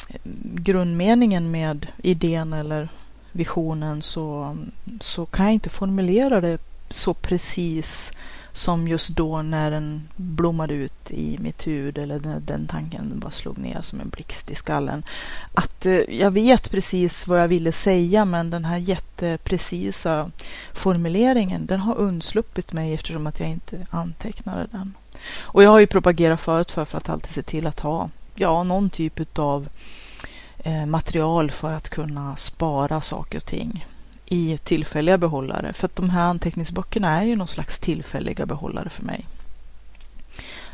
eh, 0.07 0.19
grundmeningen 0.43 1.51
med 1.51 1.87
idén 2.03 2.53
eller 2.53 2.89
visionen 3.31 4.01
så, 4.01 4.57
så 5.01 5.25
kan 5.25 5.45
jag 5.45 5.53
inte 5.53 5.69
formulera 5.69 6.41
det 6.41 6.57
så 6.89 7.13
precis 7.13 8.11
som 8.53 8.87
just 8.87 9.09
då 9.09 9.41
när 9.41 9.71
den 9.71 10.09
blommade 10.15 10.73
ut 10.73 11.11
i 11.11 11.37
mitt 11.39 11.67
huvud 11.67 11.97
eller 11.97 12.19
när 12.19 12.39
den 12.39 12.67
tanken 12.67 13.19
bara 13.19 13.31
slog 13.31 13.57
ner 13.57 13.81
som 13.81 13.99
en 13.99 14.09
blixt 14.09 14.51
i 14.51 14.55
skallen. 14.55 15.03
Att 15.53 15.85
eh, 15.85 15.93
jag 15.93 16.31
vet 16.31 16.71
precis 16.71 17.27
vad 17.27 17.41
jag 17.41 17.47
ville 17.47 17.71
säga 17.71 18.25
men 18.25 18.49
den 18.49 18.65
här 18.65 18.77
jätteprecisa 18.77 20.31
formuleringen 20.73 21.65
den 21.65 21.79
har 21.79 21.95
undsluppit 21.95 22.73
mig 22.73 22.93
eftersom 22.93 23.27
att 23.27 23.39
jag 23.39 23.49
inte 23.49 23.87
antecknade 23.89 24.67
den. 24.71 24.93
Och 25.39 25.63
jag 25.63 25.69
har 25.69 25.79
ju 25.79 25.87
propagerat 25.87 26.39
förut 26.39 26.71
för, 26.71 26.85
för 26.85 26.97
att 26.97 27.09
alltid 27.09 27.33
se 27.33 27.43
till 27.43 27.67
att 27.67 27.79
ha 27.79 28.09
ja, 28.35 28.63
någon 28.63 28.89
typ 28.89 29.39
av 29.39 29.67
eh, 30.57 30.85
material 30.85 31.51
för 31.51 31.73
att 31.73 31.89
kunna 31.89 32.35
spara 32.35 33.01
saker 33.01 33.37
och 33.37 33.45
ting 33.45 33.85
i 34.31 34.57
tillfälliga 34.57 35.17
behållare. 35.17 35.73
För 35.73 35.85
att 35.85 35.95
de 35.95 36.09
här 36.09 36.23
anteckningsböckerna 36.23 37.19
är 37.19 37.23
ju 37.23 37.35
någon 37.35 37.47
slags 37.47 37.79
tillfälliga 37.79 38.45
behållare 38.45 38.89
för 38.89 39.03
mig. 39.03 39.27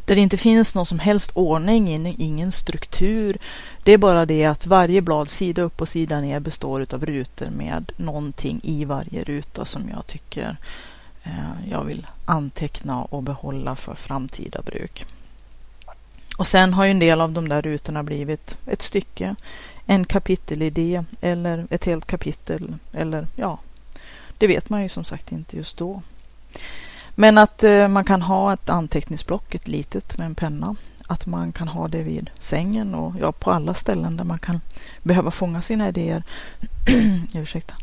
Där 0.05 0.15
det 0.15 0.21
inte 0.21 0.37
finns 0.37 0.75
någon 0.75 0.85
som 0.85 0.99
helst 0.99 1.31
ordning, 1.33 2.15
ingen 2.17 2.51
struktur. 2.51 3.37
Det 3.83 3.91
är 3.91 3.97
bara 3.97 4.25
det 4.25 4.45
att 4.45 4.67
varje 4.67 5.01
blad, 5.01 5.29
sida 5.29 5.61
upp 5.61 5.81
och 5.81 5.89
sida 5.89 6.19
ner, 6.19 6.39
består 6.39 6.85
av 6.93 7.05
rutor 7.05 7.47
med 7.57 7.91
någonting 7.97 8.59
i 8.63 8.85
varje 8.85 9.23
ruta 9.23 9.65
som 9.65 9.89
jag 9.89 10.07
tycker 10.07 10.57
eh, 11.23 11.69
jag 11.71 11.83
vill 11.83 12.07
anteckna 12.25 13.03
och 13.03 13.23
behålla 13.23 13.75
för 13.75 13.95
framtida 13.95 14.61
bruk. 14.61 15.05
Och 16.37 16.47
sen 16.47 16.73
har 16.73 16.85
ju 16.85 16.91
en 16.91 16.99
del 16.99 17.21
av 17.21 17.31
de 17.31 17.49
där 17.49 17.61
rutorna 17.61 18.03
blivit 18.03 18.57
ett 18.65 18.81
stycke, 18.81 19.35
en 19.87 20.05
kapitelidé 20.05 21.03
eller 21.21 21.67
ett 21.69 21.85
helt 21.85 22.05
kapitel 22.05 22.75
eller 22.93 23.27
ja, 23.35 23.59
det 24.37 24.47
vet 24.47 24.69
man 24.69 24.83
ju 24.83 24.89
som 24.89 25.03
sagt 25.03 25.31
inte 25.31 25.57
just 25.57 25.77
då. 25.77 26.01
Men 27.15 27.37
att 27.37 27.63
eh, 27.63 27.87
man 27.87 28.03
kan 28.03 28.21
ha 28.21 28.53
ett 28.53 28.69
anteckningsblock, 28.69 29.55
ett 29.55 29.67
litet 29.67 30.17
med 30.17 30.25
en 30.25 30.35
penna. 30.35 30.75
Att 31.07 31.25
man 31.25 31.51
kan 31.51 31.67
ha 31.67 31.87
det 31.87 32.03
vid 32.03 32.29
sängen 32.39 32.95
och 32.95 33.15
ja, 33.19 33.31
på 33.31 33.51
alla 33.51 33.73
ställen 33.73 34.17
där 34.17 34.23
man 34.23 34.37
kan 34.37 34.61
behöva 35.03 35.31
fånga 35.31 35.61
sina 35.61 35.89
idéer. 35.89 36.23
Ursäkta. 37.33 37.75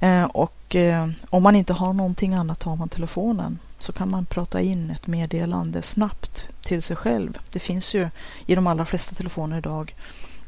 Eh, 0.00 0.24
och 0.24 0.76
eh, 0.76 1.08
om 1.30 1.42
man 1.42 1.56
inte 1.56 1.72
har 1.72 1.92
någonting 1.92 2.34
annat 2.34 2.62
har 2.62 2.76
man 2.76 2.88
telefonen 2.88 3.58
så 3.78 3.92
kan 3.92 4.10
man 4.10 4.26
prata 4.26 4.60
in 4.60 4.90
ett 4.90 5.06
meddelande 5.06 5.82
snabbt 5.82 6.44
till 6.62 6.82
sig 6.82 6.96
själv. 6.96 7.38
Det 7.50 7.58
finns 7.58 7.94
ju 7.94 8.08
i 8.46 8.54
de 8.54 8.66
allra 8.66 8.84
flesta 8.84 9.14
telefoner 9.14 9.58
idag 9.58 9.94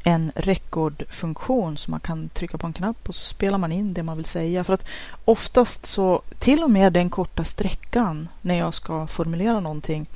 en 0.03 0.31
rekordfunktion 0.35 1.77
så 1.77 1.91
man 1.91 1.99
kan 1.99 2.29
trycka 2.29 2.57
på 2.57 2.67
en 2.67 2.73
knapp 2.73 3.09
och 3.09 3.15
så 3.15 3.25
spelar 3.25 3.57
man 3.57 3.71
in 3.71 3.93
det 3.93 4.03
man 4.03 4.17
vill 4.17 4.25
säga. 4.25 4.63
För 4.63 4.73
att 4.73 4.85
oftast 5.25 5.85
så, 5.85 6.21
till 6.39 6.63
och 6.63 6.71
med 6.71 6.93
den 6.93 7.09
korta 7.09 7.43
sträckan 7.43 8.27
när 8.41 8.55
jag 8.55 8.73
ska 8.73 9.07
formulera 9.07 9.59
någonting 9.59 10.07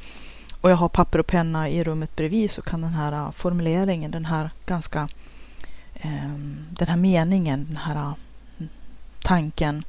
och 0.64 0.72
jag 0.72 0.76
har 0.76 0.90
papper 0.90 1.20
och 1.20 1.28
penna 1.28 1.70
i 1.70 1.84
rummet 1.84 2.16
bredvid 2.16 2.52
så 2.52 2.62
kan 2.62 2.82
den 2.82 2.94
här 2.94 3.12
äh, 3.12 3.32
formuleringen, 3.32 4.12
den 4.12 4.26
här 4.26 4.50
ganska, 4.66 5.08
eh, 5.96 6.34
den 6.70 6.88
här 6.88 6.96
meningen, 6.96 7.66
den 7.66 7.78
här 7.78 7.96
äh, 7.96 8.14
tanken 9.24 9.84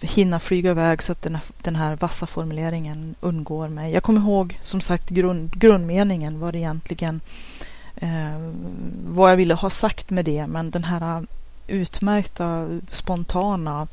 hinna 0.00 0.40
flyga 0.40 0.70
iväg 0.70 1.02
så 1.02 1.12
att 1.12 1.22
den 1.22 1.34
här, 1.34 1.44
den 1.62 1.76
här 1.76 1.96
vassa 1.96 2.26
formuleringen 2.26 3.14
undgår 3.20 3.68
mig. 3.68 3.92
Jag 3.92 4.02
kommer 4.02 4.20
ihåg 4.20 4.58
som 4.62 4.80
sagt 4.80 5.10
grund, 5.10 5.58
grundmeningen 5.58 6.40
var 6.40 6.56
egentligen 6.56 7.20
eh, 8.04 8.52
vad 9.06 9.30
jag 9.30 9.36
ville 9.36 9.54
ha 9.54 9.70
sagt 9.70 10.10
med 10.10 10.24
det, 10.24 10.46
men 10.46 10.70
den 10.70 10.84
här 10.84 11.26
utmärkta 11.66 12.80
spontana 12.90 13.86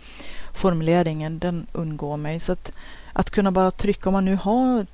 formuleringen 0.53 1.39
den 1.39 1.67
undgår 1.71 2.17
mig. 2.17 2.39
Så 2.39 2.51
att, 2.51 2.71
att 3.13 3.29
kunna 3.29 3.51
bara 3.51 3.71
trycka, 3.71 4.09
om 4.09 4.13
man 4.13 4.25
nu 4.25 4.35
har 4.35 4.85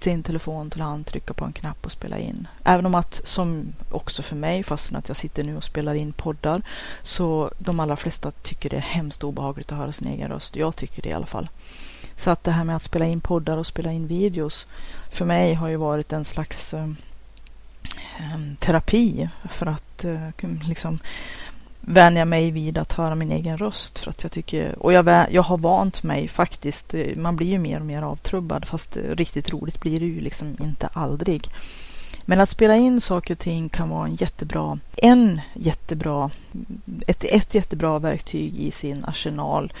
sin 0.00 0.22
telefon 0.22 0.70
till 0.70 0.80
hand, 0.80 1.06
trycka 1.06 1.34
på 1.34 1.44
en 1.44 1.52
knapp 1.52 1.86
och 1.86 1.92
spela 1.92 2.18
in. 2.18 2.48
Även 2.64 2.86
om 2.86 2.94
att, 2.94 3.20
som 3.24 3.74
också 3.90 4.22
för 4.22 4.36
mig, 4.36 4.62
fastän 4.62 4.96
att 4.96 5.08
jag 5.08 5.16
sitter 5.16 5.44
nu 5.44 5.56
och 5.56 5.64
spelar 5.64 5.94
in 5.94 6.12
poddar, 6.12 6.62
så 7.02 7.50
de 7.58 7.80
allra 7.80 7.96
flesta 7.96 8.30
tycker 8.30 8.70
det 8.70 8.76
är 8.76 8.80
hemskt 8.80 9.24
obehagligt 9.24 9.72
att 9.72 9.78
höra 9.78 9.92
sin 9.92 10.08
egen 10.08 10.30
röst. 10.30 10.56
Jag 10.56 10.76
tycker 10.76 11.02
det 11.02 11.08
i 11.08 11.12
alla 11.12 11.26
fall. 11.26 11.48
Så 12.16 12.30
att 12.30 12.44
det 12.44 12.50
här 12.50 12.64
med 12.64 12.76
att 12.76 12.82
spela 12.82 13.06
in 13.06 13.20
poddar 13.20 13.56
och 13.56 13.66
spela 13.66 13.92
in 13.92 14.06
videos 14.06 14.66
för 15.10 15.24
mig 15.24 15.54
har 15.54 15.68
ju 15.68 15.76
varit 15.76 16.12
en 16.12 16.24
slags 16.24 16.74
eh, 16.74 16.88
Ehm, 18.18 18.56
terapi 18.56 19.28
för 19.50 19.66
att 19.66 20.04
eh, 20.04 20.28
liksom 20.68 20.98
vänja 21.80 22.24
mig 22.24 22.50
vid 22.50 22.78
att 22.78 22.92
höra 22.92 23.14
min 23.14 23.32
egen 23.32 23.58
röst. 23.58 23.98
För 23.98 24.10
att 24.10 24.22
jag 24.22 24.32
tycker, 24.32 24.82
och 24.82 24.92
jag, 24.92 25.26
jag 25.30 25.42
har 25.42 25.58
vant 25.58 26.02
mig 26.02 26.28
faktiskt. 26.28 26.94
Eh, 26.94 27.16
man 27.16 27.36
blir 27.36 27.46
ju 27.46 27.58
mer 27.58 27.80
och 27.80 27.86
mer 27.86 28.02
avtrubbad 28.02 28.64
fast 28.68 28.96
eh, 28.96 29.02
riktigt 29.02 29.50
roligt 29.50 29.80
blir 29.80 30.00
det 30.00 30.06
ju 30.06 30.20
liksom 30.20 30.56
inte 30.60 30.86
aldrig. 30.92 31.48
Men 32.24 32.40
att 32.40 32.48
spela 32.48 32.76
in 32.76 33.00
saker 33.00 33.34
och 33.34 33.38
ting 33.38 33.68
kan 33.68 33.88
vara 33.88 34.06
en 34.06 34.16
jättebra, 34.16 34.78
en 34.96 35.40
jättebra, 35.54 36.30
ett, 37.06 37.24
ett 37.24 37.54
jättebra 37.54 37.98
verktyg 37.98 38.58
i 38.58 38.70
sin 38.70 39.04
arsenal 39.04 39.72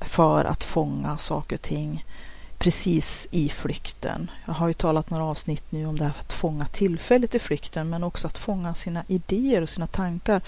för 0.00 0.44
att 0.44 0.64
fånga 0.64 1.18
saker 1.18 1.56
och 1.56 1.62
ting 1.62 2.04
precis 2.62 3.28
i 3.30 3.48
flykten. 3.48 4.30
Jag 4.44 4.52
har 4.52 4.68
ju 4.68 4.74
talat 4.74 5.10
några 5.10 5.24
avsnitt 5.24 5.64
nu 5.70 5.86
om 5.86 5.98
det 5.98 6.04
här 6.04 6.14
att 6.20 6.32
fånga 6.32 6.66
tillfället 6.66 7.34
i 7.34 7.38
flykten 7.38 7.90
men 7.90 8.04
också 8.04 8.26
att 8.26 8.38
fånga 8.38 8.74
sina 8.74 9.04
idéer 9.08 9.62
och 9.62 9.68
sina 9.68 9.86
tankar 9.86 10.42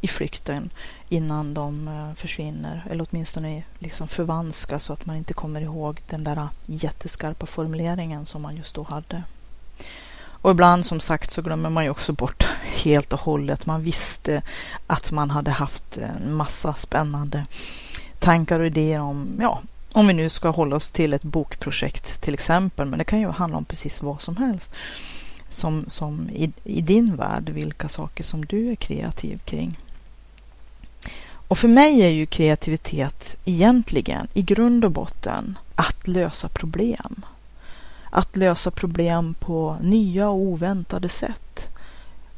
i 0.00 0.08
flykten 0.08 0.70
innan 1.08 1.54
de 1.54 1.88
eh, 1.88 2.14
försvinner 2.14 2.86
eller 2.90 3.06
åtminstone 3.10 3.62
liksom 3.78 4.08
förvanskas 4.08 4.84
så 4.84 4.92
att 4.92 5.06
man 5.06 5.16
inte 5.16 5.34
kommer 5.34 5.60
ihåg 5.60 6.00
den 6.10 6.24
där 6.24 6.48
jätteskarpa 6.66 7.46
formuleringen 7.46 8.26
som 8.26 8.42
man 8.42 8.56
just 8.56 8.74
då 8.74 8.82
hade. 8.82 9.22
Och 10.20 10.50
ibland 10.50 10.86
som 10.86 11.00
sagt 11.00 11.30
så 11.30 11.42
glömmer 11.42 11.70
man 11.70 11.84
ju 11.84 11.90
också 11.90 12.12
bort 12.12 12.46
helt 12.62 13.12
och 13.12 13.20
hållet. 13.20 13.66
Man 13.66 13.82
visste 13.82 14.42
att 14.86 15.12
man 15.12 15.30
hade 15.30 15.50
haft 15.50 15.96
en 15.96 16.34
massa 16.34 16.74
spännande 16.74 17.46
tankar 18.18 18.60
och 18.60 18.66
idéer 18.66 19.00
om 19.00 19.38
ja, 19.40 19.62
om 19.92 20.06
vi 20.06 20.14
nu 20.14 20.30
ska 20.30 20.50
hålla 20.50 20.76
oss 20.76 20.90
till 20.90 21.14
ett 21.14 21.22
bokprojekt 21.22 22.20
till 22.20 22.34
exempel, 22.34 22.86
men 22.86 22.98
det 22.98 23.04
kan 23.04 23.20
ju 23.20 23.28
handla 23.28 23.58
om 23.58 23.64
precis 23.64 24.02
vad 24.02 24.22
som 24.22 24.36
helst. 24.36 24.72
Som, 25.50 25.84
som 25.88 26.30
i, 26.30 26.52
i 26.64 26.80
din 26.80 27.16
värld, 27.16 27.48
vilka 27.48 27.88
saker 27.88 28.24
som 28.24 28.44
du 28.44 28.70
är 28.70 28.74
kreativ 28.74 29.38
kring. 29.38 29.78
Och 31.48 31.58
för 31.58 31.68
mig 31.68 32.02
är 32.02 32.08
ju 32.08 32.26
kreativitet 32.26 33.36
egentligen 33.44 34.28
i 34.34 34.42
grund 34.42 34.84
och 34.84 34.90
botten 34.90 35.58
att 35.74 36.08
lösa 36.08 36.48
problem. 36.48 37.24
Att 38.10 38.36
lösa 38.36 38.70
problem 38.70 39.34
på 39.34 39.76
nya 39.82 40.28
och 40.28 40.36
oväntade 40.36 41.08
sätt. 41.08 41.47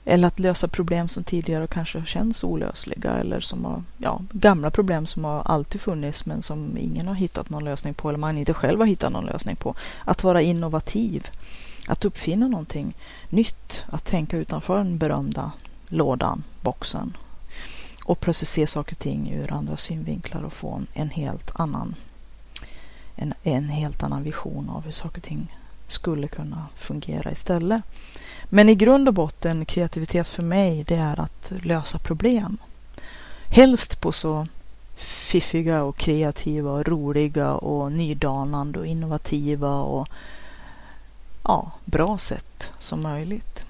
Eller 0.04 0.28
att 0.28 0.38
lösa 0.38 0.69
problem 0.69 1.09
som 1.09 1.25
tidigare 1.25 1.66
kanske 1.66 2.04
känns 2.07 2.45
olösliga 2.45 3.12
eller 3.12 3.40
som 3.40 3.64
har, 3.64 3.83
ja, 3.99 4.21
gamla 4.33 4.71
problem 4.71 5.07
som 5.07 5.25
har 5.25 5.42
alltid 5.42 5.80
funnits 5.80 6.26
men 6.26 6.42
som 6.42 6.76
ingen 6.78 7.09
har 7.09 7.14
hittat 7.14 7.50
någon 7.50 7.64
lösning 7.64 7.95
på 7.95 8.09
eller 8.09 8.19
man 8.19 8.38
inte 8.38 8.54
själv 8.54 8.78
har 8.80 8.87
hittat 8.87 9.12
någon 9.12 9.26
lösning 9.26 9.57
på. 9.57 9.75
Att 10.04 10.25
vara 10.25 10.42
innovativ, 10.42 11.28
att 11.88 12.04
uppfinna 12.04 12.49
någonting 12.49 12.95
nytt, 13.28 13.85
att 13.90 14.04
tänka 14.04 14.37
utanför 14.37 14.76
den 14.76 14.99
berömda 14.99 15.52
lådan, 15.88 16.42
boxen 16.61 17.16
och 18.04 18.21
plötsligt 18.21 18.49
se 18.49 18.66
saker 18.66 18.95
och 18.95 18.99
ting 18.99 19.30
ur 19.30 19.52
andra 19.52 19.76
synvinklar 19.76 20.42
och 20.42 20.52
få 20.52 20.83
en, 20.95 21.11
helt 21.11 21.50
annan 21.54 21.95
en, 23.16 23.35
en 23.42 23.69
helt 23.69 24.02
annan 24.02 24.23
vision 24.23 24.71
av 24.71 24.85
hur 24.85 24.92
saker 24.92 25.16
och 25.16 25.25
ting 25.25 25.57
skulle 25.87 26.28
kunna 26.28 26.66
fungera 26.76 27.33
istället. 27.33 27.83
Men 28.52 28.69
i 28.69 28.75
grund 28.75 29.09
och 29.09 29.14
botten, 29.14 29.64
kreativitet 29.64 30.28
för 30.28 30.42
mig, 30.42 30.85
det 30.85 30.97
är 30.97 31.21
att 31.21 31.52
lösa 31.62 31.99
problem. 31.99 32.59
Helst 33.49 34.00
på 34.00 34.12
så 34.12 34.47
fiffiga 34.97 35.83
och 35.83 35.97
kreativa 35.97 36.71
och 36.71 36.87
roliga 36.87 37.54
och 37.54 37.92
nydanande 37.92 38.78
och 38.78 38.87
innovativa 38.87 39.80
och 39.80 40.09
ja, 41.45 41.73
bra 41.85 42.19
sätt 42.19 42.71
som 42.78 43.02
möjligt. 43.02 43.64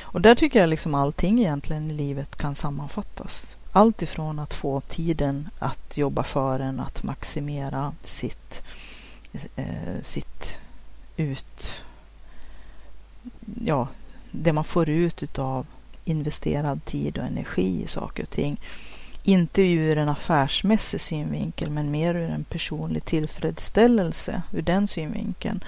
Och 0.00 0.20
där 0.20 0.34
tycker 0.34 0.60
jag 0.60 0.68
liksom 0.68 0.94
allting 0.94 1.38
egentligen 1.38 1.90
i 1.90 1.94
livet 1.94 2.36
kan 2.36 2.54
sammanfattas. 2.54 3.56
Allt 3.72 4.02
ifrån 4.02 4.38
att 4.38 4.54
få 4.54 4.80
tiden 4.80 5.48
att 5.58 5.96
jobba 5.96 6.22
för 6.22 6.60
en, 6.60 6.80
att 6.80 7.02
maximera 7.02 7.92
sitt, 8.02 8.62
eh, 9.56 10.02
sitt 10.02 10.58
ut 11.16 11.85
ja, 13.64 13.88
det 14.30 14.52
man 14.52 14.64
får 14.64 14.88
ut 14.88 15.38
av 15.38 15.66
investerad 16.04 16.84
tid 16.84 17.18
och 17.18 17.24
energi 17.24 17.82
i 17.82 17.86
saker 17.86 18.22
och 18.22 18.30
ting. 18.30 18.60
Inte 19.22 19.62
ur 19.62 19.98
en 19.98 20.08
affärsmässig 20.08 21.00
synvinkel 21.00 21.70
men 21.70 21.90
mer 21.90 22.14
ur 22.14 22.30
en 22.30 22.44
personlig 22.44 23.04
tillfredsställelse 23.04 24.42
ur 24.52 24.62
den 24.62 24.88
synvinkeln. 24.88 25.64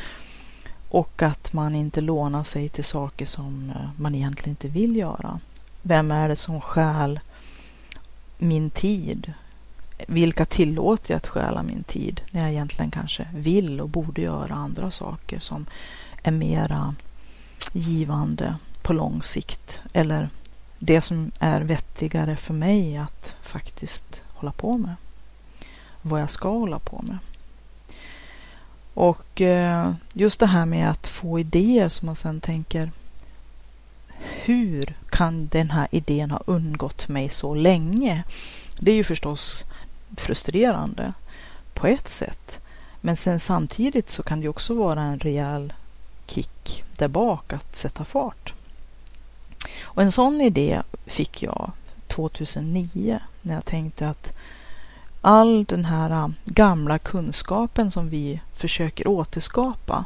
Och 0.88 1.22
att 1.22 1.52
man 1.52 1.74
inte 1.74 2.00
lånar 2.00 2.42
sig 2.42 2.68
till 2.68 2.84
saker 2.84 3.26
som 3.26 3.72
eh, 3.76 3.90
man 3.96 4.14
egentligen 4.14 4.50
inte 4.50 4.68
vill 4.68 4.96
göra. 4.96 5.40
Vem 5.82 6.10
är 6.10 6.28
det 6.28 6.36
som 6.36 6.60
stjäl 6.60 7.20
min 8.38 8.70
tid? 8.70 9.32
vilka 10.06 10.44
tillåter 10.44 11.12
jag 11.12 11.16
att 11.16 11.28
stjäla 11.28 11.62
min 11.62 11.82
tid 11.82 12.20
när 12.30 12.40
jag 12.40 12.50
egentligen 12.50 12.90
kanske 12.90 13.28
vill 13.34 13.80
och 13.80 13.88
borde 13.88 14.22
göra 14.22 14.54
andra 14.54 14.90
saker 14.90 15.38
som 15.38 15.66
är 16.22 16.30
mera 16.30 16.94
givande 17.72 18.56
på 18.82 18.92
lång 18.92 19.22
sikt 19.22 19.80
eller 19.92 20.28
det 20.78 21.02
som 21.02 21.30
är 21.38 21.60
vettigare 21.60 22.36
för 22.36 22.54
mig 22.54 22.96
att 22.96 23.34
faktiskt 23.42 24.22
hålla 24.34 24.52
på 24.52 24.78
med. 24.78 24.94
Vad 26.02 26.20
jag 26.20 26.30
ska 26.30 26.48
hålla 26.48 26.78
på 26.78 27.02
med. 27.02 27.18
Och 28.94 29.40
eh, 29.40 29.92
just 30.12 30.40
det 30.40 30.46
här 30.46 30.66
med 30.66 30.90
att 30.90 31.06
få 31.06 31.38
idéer 31.38 31.88
som 31.88 32.06
man 32.06 32.16
sen 32.16 32.40
tänker 32.40 32.90
hur 34.18 34.96
kan 35.10 35.46
den 35.46 35.70
här 35.70 35.88
idén 35.90 36.30
ha 36.30 36.42
undgått 36.46 37.08
mig 37.08 37.28
så 37.28 37.54
länge? 37.54 38.24
Det 38.78 38.90
är 38.90 38.94
ju 38.94 39.04
förstås 39.04 39.64
frustrerande 40.16 41.12
på 41.74 41.86
ett 41.86 42.08
sätt. 42.08 42.60
Men 43.00 43.16
sen 43.16 43.40
samtidigt 43.40 44.10
så 44.10 44.22
kan 44.22 44.40
det 44.40 44.48
också 44.48 44.74
vara 44.74 45.02
en 45.02 45.18
rejäl 45.18 45.72
kick 46.30 46.84
där 46.96 47.08
bak 47.08 47.52
att 47.52 47.76
sätta 47.76 48.04
fart. 48.04 48.54
Och 49.80 50.02
en 50.02 50.12
sån 50.12 50.40
idé 50.40 50.82
fick 51.06 51.42
jag 51.42 51.72
2009 52.06 53.20
när 53.42 53.54
jag 53.54 53.64
tänkte 53.64 54.08
att 54.08 54.32
all 55.20 55.64
den 55.64 55.84
här 55.84 56.10
äh, 56.10 56.28
gamla 56.44 56.98
kunskapen 56.98 57.90
som 57.90 58.08
vi 58.08 58.40
försöker 58.56 59.08
återskapa 59.08 60.04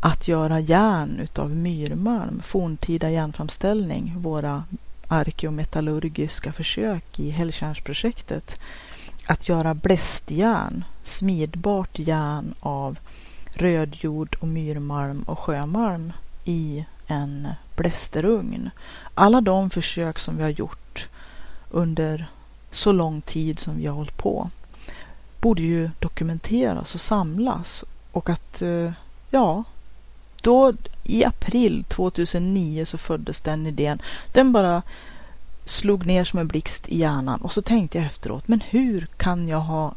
att 0.00 0.28
göra 0.28 0.60
järn 0.60 1.20
utav 1.20 1.50
myrmalm, 1.50 2.42
forntida 2.44 3.10
järnframställning, 3.10 4.14
våra 4.16 4.64
arkeometallurgiska 5.08 6.52
försök 6.52 7.18
i 7.18 7.30
Hällkärnsprojektet, 7.30 8.58
att 9.26 9.48
göra 9.48 9.74
blästjärn, 9.74 10.84
smidbart 11.02 11.98
järn 11.98 12.54
av 12.60 12.98
rödjord 13.54 14.36
och 14.40 14.48
myrmalm 14.48 15.22
och 15.22 15.38
sjömalm 15.38 16.12
i 16.44 16.84
en 17.06 17.48
blästerugn. 17.76 18.70
Alla 19.14 19.40
de 19.40 19.70
försök 19.70 20.18
som 20.18 20.36
vi 20.36 20.42
har 20.42 20.50
gjort 20.50 21.08
under 21.70 22.26
så 22.70 22.92
lång 22.92 23.20
tid 23.20 23.58
som 23.58 23.76
vi 23.76 23.86
har 23.86 23.94
hållit 23.94 24.16
på 24.16 24.50
borde 25.40 25.62
ju 25.62 25.90
dokumenteras 25.98 26.94
och 26.94 27.00
samlas 27.00 27.84
och 28.12 28.30
att, 28.30 28.62
eh, 28.62 28.92
ja, 29.30 29.64
då 30.42 30.72
i 31.04 31.24
april 31.24 31.84
2009 31.88 32.84
så 32.84 32.98
föddes 32.98 33.40
den 33.40 33.66
idén. 33.66 34.02
Den 34.32 34.52
bara 34.52 34.82
slog 35.64 36.06
ner 36.06 36.24
som 36.24 36.38
en 36.38 36.48
blixt 36.48 36.88
i 36.88 36.98
hjärnan 36.98 37.40
och 37.40 37.52
så 37.52 37.62
tänkte 37.62 37.98
jag 37.98 38.06
efteråt, 38.06 38.48
men 38.48 38.60
hur 38.60 39.06
kan 39.16 39.48
jag 39.48 39.60
ha 39.60 39.94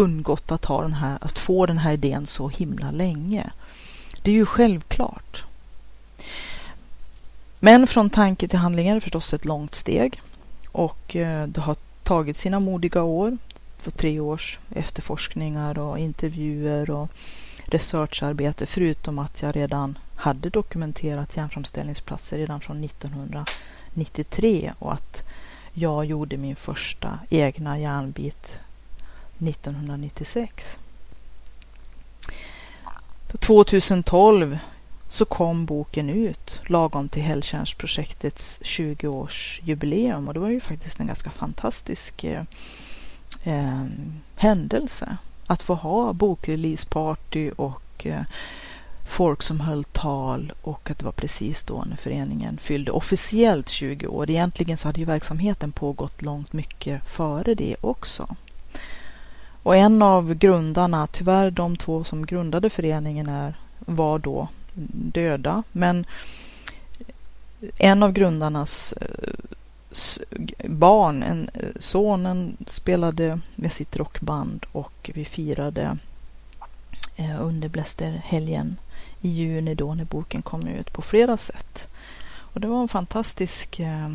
undgått 0.00 0.52
att, 0.52 0.64
ha 0.64 0.82
den 0.82 0.92
här, 0.92 1.18
att 1.20 1.38
få 1.38 1.66
den 1.66 1.78
här 1.78 1.92
idén 1.92 2.26
så 2.26 2.48
himla 2.48 2.90
länge? 2.90 3.50
Det 4.22 4.30
är 4.30 4.34
ju 4.34 4.46
självklart. 4.46 5.44
Men 7.58 7.86
från 7.86 8.10
tanke 8.10 8.48
till 8.48 8.58
handling 8.58 8.88
är 8.88 8.94
det 8.94 9.00
förstås 9.00 9.34
ett 9.34 9.44
långt 9.44 9.74
steg 9.74 10.20
och 10.72 11.16
eh, 11.16 11.46
det 11.46 11.60
har 11.60 11.76
tagit 12.02 12.36
sina 12.36 12.60
modiga 12.60 13.02
år 13.02 13.38
för 13.78 13.90
tre 13.90 14.20
års 14.20 14.58
efterforskningar 14.74 15.78
och 15.78 15.98
intervjuer 15.98 16.90
och 16.90 17.10
researcharbete 17.64 18.66
förutom 18.66 19.18
att 19.18 19.42
jag 19.42 19.56
redan 19.56 19.98
hade 20.16 20.50
dokumenterat 20.50 21.36
järnframställningsplatser 21.36 22.38
redan 22.38 22.60
från 22.60 22.84
1993 22.84 24.72
och 24.78 24.92
att 24.92 25.22
jag 25.72 26.04
gjorde 26.04 26.36
min 26.36 26.56
första 26.56 27.18
egna 27.30 27.78
järnbit 27.78 28.56
1996. 29.48 30.78
2012 33.38 34.58
så 35.08 35.24
kom 35.24 35.66
boken 35.66 36.10
ut 36.10 36.60
lagom 36.66 37.08
till 37.08 37.22
Hälltjärnsprojektets 37.22 38.60
20-årsjubileum 38.62 40.26
och 40.26 40.34
det 40.34 40.40
var 40.40 40.48
ju 40.48 40.60
faktiskt 40.60 41.00
en 41.00 41.06
ganska 41.06 41.30
fantastisk 41.30 42.24
eh, 42.24 42.42
eh, 43.44 43.84
händelse 44.36 45.16
att 45.46 45.62
få 45.62 45.74
ha 45.74 46.12
bokreleaseparty 46.12 47.50
och 47.50 48.06
eh, 48.06 48.22
folk 49.08 49.42
som 49.42 49.60
höll 49.60 49.84
tal 49.84 50.52
och 50.62 50.90
att 50.90 50.98
det 50.98 51.04
var 51.04 51.12
precis 51.12 51.64
då 51.64 51.84
när 51.86 51.96
föreningen 51.96 52.58
fyllde 52.58 52.90
officiellt 52.90 53.68
20 53.68 54.06
år. 54.06 54.30
Egentligen 54.30 54.78
så 54.78 54.88
hade 54.88 55.00
ju 55.00 55.06
verksamheten 55.06 55.72
pågått 55.72 56.22
långt 56.22 56.52
mycket 56.52 57.08
före 57.08 57.54
det 57.54 57.76
också. 57.80 58.36
Och 59.62 59.76
en 59.76 60.02
av 60.02 60.34
grundarna, 60.34 61.06
tyvärr 61.06 61.50
de 61.50 61.76
två 61.76 62.04
som 62.04 62.26
grundade 62.26 62.70
föreningen 62.70 63.28
är, 63.28 63.54
var 63.78 64.18
då 64.18 64.48
döda, 65.12 65.62
men 65.72 66.04
en 67.78 68.02
av 68.02 68.12
grundarnas 68.12 68.92
eh, 68.92 69.34
barn, 70.68 71.22
en, 71.22 71.50
eh, 71.54 71.68
sonen 71.78 72.56
spelade 72.66 73.40
med 73.54 73.72
sitt 73.72 73.96
rockband 73.96 74.66
och 74.72 75.10
vi 75.14 75.24
firade 75.24 75.98
eh, 77.16 77.40
under 77.40 77.68
Blästerhelgen 77.68 78.76
i 79.20 79.28
juni 79.28 79.74
då 79.74 79.94
när 79.94 80.04
boken 80.04 80.42
kom 80.42 80.66
ut 80.66 80.92
på 80.92 81.02
flera 81.02 81.36
sätt. 81.36 81.88
Och 82.52 82.60
det 82.60 82.66
var 82.66 82.82
en 82.82 82.88
fantastisk 82.88 83.80
eh, 83.80 84.08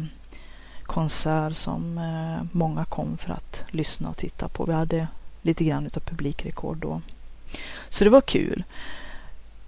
konsert 0.83 1.55
som 1.55 1.97
eh, 1.97 2.47
många 2.51 2.85
kom 2.85 3.17
för 3.17 3.33
att 3.33 3.63
lyssna 3.67 4.09
och 4.09 4.17
titta 4.17 4.47
på. 4.47 4.65
Vi 4.65 4.73
hade 4.73 5.07
lite 5.45 5.63
grann 5.63 5.85
utav 5.85 5.99
publikrekord 5.99 6.77
då. 6.77 7.01
Så 7.89 8.03
det 8.03 8.09
var 8.09 8.21
kul. 8.21 8.63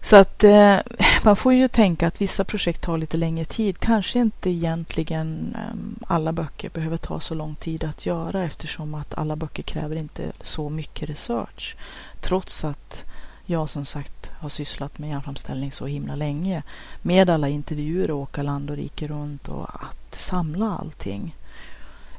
Så 0.01 0.15
att 0.15 0.43
eh, 0.43 0.77
man 1.23 1.35
får 1.35 1.53
ju 1.53 1.67
tänka 1.67 2.07
att 2.07 2.21
vissa 2.21 2.43
projekt 2.43 2.81
tar 2.81 2.97
lite 2.97 3.17
längre 3.17 3.45
tid. 3.45 3.79
Kanske 3.79 4.19
inte 4.19 4.49
egentligen 4.49 5.55
eh, 5.55 6.07
alla 6.07 6.31
böcker 6.31 6.69
behöver 6.69 6.97
ta 6.97 7.19
så 7.19 7.33
lång 7.35 7.55
tid 7.55 7.83
att 7.83 8.05
göra 8.05 8.43
eftersom 8.43 8.95
att 8.95 9.17
alla 9.17 9.35
böcker 9.35 9.63
kräver 9.63 9.95
inte 9.95 10.31
så 10.41 10.69
mycket 10.69 11.09
research. 11.09 11.75
Trots 12.21 12.65
att 12.65 13.05
jag 13.45 13.69
som 13.69 13.85
sagt 13.85 14.31
har 14.39 14.49
sysslat 14.49 14.99
med 14.99 15.09
järnframställning 15.09 15.71
så 15.71 15.85
himla 15.85 16.15
länge 16.15 16.63
med 17.01 17.29
alla 17.29 17.49
intervjuer 17.49 18.11
och 18.11 18.19
åka 18.19 18.43
land 18.43 18.69
och 18.69 18.75
rike 18.75 19.07
runt 19.07 19.47
och 19.47 19.69
att 19.73 20.15
samla 20.15 20.77
allting. 20.77 21.35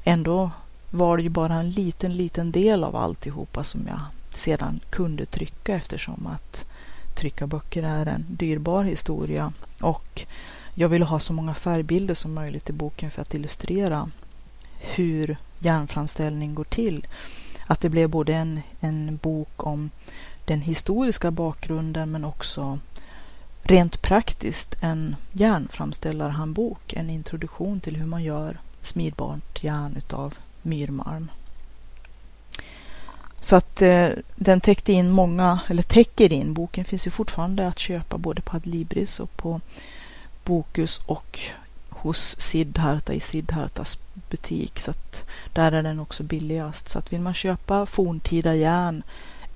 Ändå 0.04 0.50
var 0.90 1.16
det 1.16 1.22
ju 1.22 1.28
bara 1.28 1.54
en 1.54 1.70
liten, 1.70 2.16
liten 2.16 2.52
del 2.52 2.84
av 2.84 2.96
alltihopa 2.96 3.64
som 3.64 3.86
jag 3.86 4.00
sedan 4.30 4.80
kunde 4.90 5.26
trycka 5.26 5.74
eftersom 5.74 6.26
att 6.26 6.64
trycka 7.14 7.46
böcker 7.46 7.82
är 7.82 8.06
en 8.06 8.24
dyrbar 8.28 8.84
historia 8.84 9.52
och 9.80 10.26
jag 10.74 10.88
ville 10.88 11.04
ha 11.04 11.20
så 11.20 11.32
många 11.32 11.54
färgbilder 11.54 12.14
som 12.14 12.34
möjligt 12.34 12.70
i 12.70 12.72
boken 12.72 13.10
för 13.10 13.22
att 13.22 13.34
illustrera 13.34 14.10
hur 14.78 15.36
järnframställning 15.58 16.54
går 16.54 16.64
till. 16.64 17.06
Att 17.66 17.80
det 17.80 17.88
blev 17.88 18.08
både 18.10 18.34
en, 18.34 18.60
en 18.80 19.18
bok 19.22 19.66
om 19.66 19.90
den 20.44 20.60
historiska 20.60 21.30
bakgrunden 21.30 22.10
men 22.10 22.24
också 22.24 22.78
rent 23.62 24.02
praktiskt 24.02 24.76
en 24.80 25.16
järnframställarhandbok, 25.32 26.92
en 26.92 27.10
introduktion 27.10 27.80
till 27.80 27.96
hur 27.96 28.06
man 28.06 28.22
gör 28.22 28.60
smidbart 28.82 29.64
järn 29.64 29.96
utav 29.96 30.34
myrmalm. 30.62 31.30
Så 33.40 33.56
att 33.56 33.82
eh, 33.82 34.08
den 34.36 34.60
täckte 34.60 34.92
in 34.92 35.10
många, 35.10 35.60
eller 35.68 35.82
täcker 35.82 36.32
in, 36.32 36.54
boken 36.54 36.84
finns 36.84 37.06
ju 37.06 37.10
fortfarande 37.10 37.68
att 37.68 37.78
köpa 37.78 38.18
både 38.18 38.42
på 38.42 38.56
Adlibris 38.56 39.20
och 39.20 39.36
på 39.36 39.60
Bokus 40.44 41.00
och 41.06 41.40
hos 41.88 42.40
Siddharta 42.40 43.12
i 43.12 43.20
Siddhartas 43.20 43.98
butik. 44.30 44.78
Så 44.78 44.90
att 44.90 45.24
där 45.52 45.72
är 45.72 45.82
den 45.82 46.00
också 46.00 46.22
billigast. 46.22 46.88
Så 46.88 46.98
att 46.98 47.12
vill 47.12 47.20
man 47.20 47.34
köpa 47.34 47.86
forntida 47.86 48.54
järn, 48.54 49.02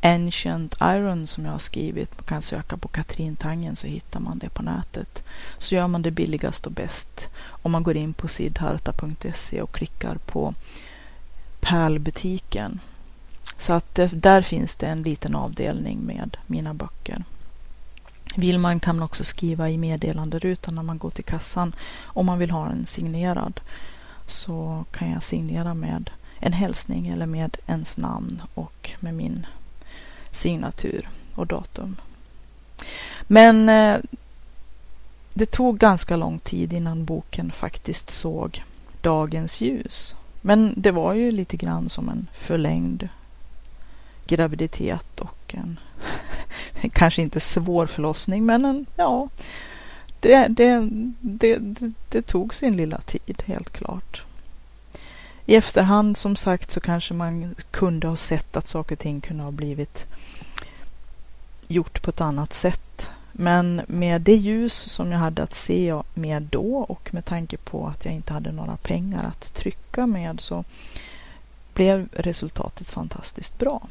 Ancient 0.04 0.76
Iron 0.80 1.26
som 1.26 1.44
jag 1.44 1.52
har 1.52 1.58
skrivit, 1.58 2.18
man 2.18 2.24
kan 2.24 2.42
söka 2.42 2.76
på 2.76 2.88
Katrintangen 2.88 3.76
så 3.76 3.86
hittar 3.86 4.20
man 4.20 4.38
det 4.38 4.48
på 4.48 4.62
nätet. 4.62 5.24
Så 5.58 5.74
gör 5.74 5.88
man 5.88 6.02
det 6.02 6.10
billigast 6.10 6.66
och 6.66 6.72
bäst 6.72 7.28
om 7.46 7.72
man 7.72 7.82
går 7.82 7.96
in 7.96 8.12
på 8.12 8.28
siddharta.se 8.28 9.62
och 9.62 9.72
klickar 9.72 10.16
på 10.26 10.54
pärlbutiken 11.62 12.80
så 13.58 13.72
att 13.72 13.94
där 14.12 14.42
finns 14.42 14.76
det 14.76 14.86
en 14.86 15.02
liten 15.02 15.34
avdelning 15.34 15.98
med 15.98 16.36
mina 16.46 16.74
böcker. 16.74 17.24
Vill 18.36 18.58
man 18.58 18.80
kan 18.80 18.96
man 18.96 19.04
också 19.04 19.24
skriva 19.24 19.70
i 19.70 19.78
meddelanderutan 19.78 20.74
när 20.74 20.82
man 20.82 20.98
går 20.98 21.10
till 21.10 21.24
kassan 21.24 21.74
om 22.02 22.26
man 22.26 22.38
vill 22.38 22.50
ha 22.50 22.70
en 22.70 22.86
signerad. 22.86 23.60
Så 24.26 24.84
kan 24.90 25.10
jag 25.10 25.22
signera 25.22 25.74
med 25.74 26.10
en 26.38 26.52
hälsning 26.52 27.08
eller 27.08 27.26
med 27.26 27.56
ens 27.66 27.96
namn 27.96 28.42
och 28.54 28.90
med 29.00 29.14
min 29.14 29.46
signatur 30.30 31.08
och 31.34 31.46
datum. 31.46 31.96
Men 33.22 33.68
eh, 33.68 34.00
det 35.34 35.46
tog 35.46 35.78
ganska 35.78 36.16
lång 36.16 36.38
tid 36.38 36.72
innan 36.72 37.04
boken 37.04 37.52
faktiskt 37.52 38.10
såg 38.10 38.64
dagens 39.00 39.60
ljus. 39.60 40.14
Men 40.44 40.74
det 40.76 40.90
var 40.90 41.12
ju 41.12 41.30
lite 41.30 41.56
grann 41.56 41.88
som 41.88 42.08
en 42.08 42.26
förlängd 42.32 43.08
graviditet 44.26 45.20
och 45.20 45.54
en 45.54 45.80
kanske 46.92 47.22
inte 47.22 47.40
svår 47.40 47.86
förlossning 47.86 48.46
men 48.46 48.64
en, 48.64 48.86
ja, 48.96 49.28
det, 50.20 50.46
det, 50.48 50.88
det, 51.20 51.58
det, 51.58 51.92
det 52.08 52.22
tog 52.22 52.54
sin 52.54 52.76
lilla 52.76 52.98
tid 52.98 53.42
helt 53.46 53.70
klart. 53.70 54.22
I 55.46 55.54
efterhand 55.54 56.16
som 56.16 56.36
sagt 56.36 56.70
så 56.70 56.80
kanske 56.80 57.14
man 57.14 57.54
kunde 57.70 58.06
ha 58.06 58.16
sett 58.16 58.56
att 58.56 58.66
saker 58.66 58.94
och 58.94 58.98
ting 58.98 59.20
kunde 59.20 59.42
ha 59.42 59.50
blivit 59.50 60.06
gjort 61.68 62.02
på 62.02 62.10
ett 62.10 62.20
annat 62.20 62.52
sätt. 62.52 63.10
Men 63.32 63.82
med 63.86 64.20
det 64.20 64.36
ljus 64.36 64.74
som 64.74 65.12
jag 65.12 65.18
hade 65.18 65.42
att 65.42 65.54
se 65.54 66.02
med 66.14 66.42
då 66.42 66.76
och 66.76 67.14
med 67.14 67.24
tanke 67.24 67.56
på 67.56 67.86
att 67.86 68.04
jag 68.04 68.14
inte 68.14 68.32
hade 68.32 68.52
några 68.52 68.76
pengar 68.76 69.24
att 69.24 69.54
trycka 69.54 70.06
med 70.06 70.40
så 70.40 70.64
blev 71.74 72.08
resultatet 72.12 72.90
fantastiskt 72.90 73.58
bra. 73.58 73.88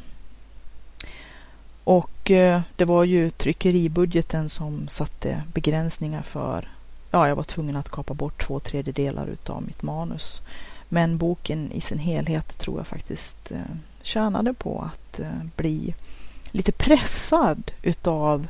Och 1.83 2.31
eh, 2.31 2.61
det 2.75 2.85
var 2.85 3.03
ju 3.03 3.29
tryckeribudgeten 3.29 4.49
som 4.49 4.87
satte 4.87 5.43
begränsningar 5.53 6.21
för, 6.21 6.69
ja, 7.11 7.27
jag 7.27 7.35
var 7.35 7.43
tvungen 7.43 7.75
att 7.75 7.89
kapa 7.89 8.13
bort 8.13 8.45
två 8.45 8.59
tredjedelar 8.59 9.27
utav 9.27 9.63
mitt 9.63 9.81
manus. 9.81 10.41
Men 10.89 11.17
boken 11.17 11.71
i 11.71 11.81
sin 11.81 11.99
helhet 11.99 12.57
tror 12.57 12.77
jag 12.77 12.87
faktiskt 12.87 13.51
eh, 13.51 13.57
tjänade 14.01 14.53
på 14.53 14.81
att 14.81 15.19
eh, 15.19 15.43
bli 15.55 15.95
lite 16.51 16.71
pressad 16.71 17.71
utav 17.81 18.47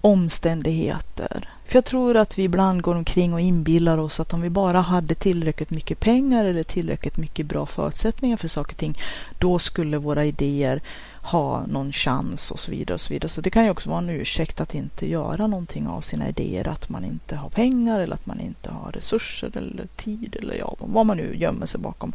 omständigheter. 0.00 1.48
För 1.66 1.76
jag 1.76 1.84
tror 1.84 2.16
att 2.16 2.38
vi 2.38 2.42
ibland 2.42 2.82
går 2.82 2.94
omkring 2.94 3.34
och 3.34 3.40
inbillar 3.40 3.98
oss 3.98 4.20
att 4.20 4.32
om 4.32 4.40
vi 4.40 4.50
bara 4.50 4.80
hade 4.80 5.14
tillräckligt 5.14 5.70
mycket 5.70 6.00
pengar 6.00 6.44
eller 6.44 6.62
tillräckligt 6.62 7.16
mycket 7.16 7.46
bra 7.46 7.66
förutsättningar 7.66 8.36
för 8.36 8.48
saker 8.48 8.72
och 8.72 8.78
ting, 8.78 8.98
då 9.38 9.58
skulle 9.58 9.98
våra 9.98 10.24
idéer 10.24 10.82
ha 11.22 11.66
någon 11.66 11.92
chans 11.92 12.50
och 12.50 12.60
så 12.60 12.70
vidare. 12.70 12.94
och 12.94 13.00
Så 13.00 13.12
vidare. 13.12 13.28
Så 13.28 13.40
det 13.40 13.50
kan 13.50 13.64
ju 13.64 13.70
också 13.70 13.90
vara 13.90 13.98
en 13.98 14.10
ursäkt 14.10 14.60
att 14.60 14.74
inte 14.74 15.10
göra 15.10 15.46
någonting 15.46 15.86
av 15.88 16.00
sina 16.00 16.28
idéer, 16.28 16.68
att 16.68 16.88
man 16.88 17.04
inte 17.04 17.36
har 17.36 17.48
pengar 17.48 18.00
eller 18.00 18.14
att 18.14 18.26
man 18.26 18.40
inte 18.40 18.70
har 18.70 18.92
resurser 18.92 19.56
eller 19.56 19.86
tid 19.96 20.36
eller 20.36 20.54
ja, 20.54 20.76
vad 20.78 21.06
man 21.06 21.16
nu 21.16 21.36
gömmer 21.36 21.66
sig 21.66 21.80
bakom. 21.80 22.12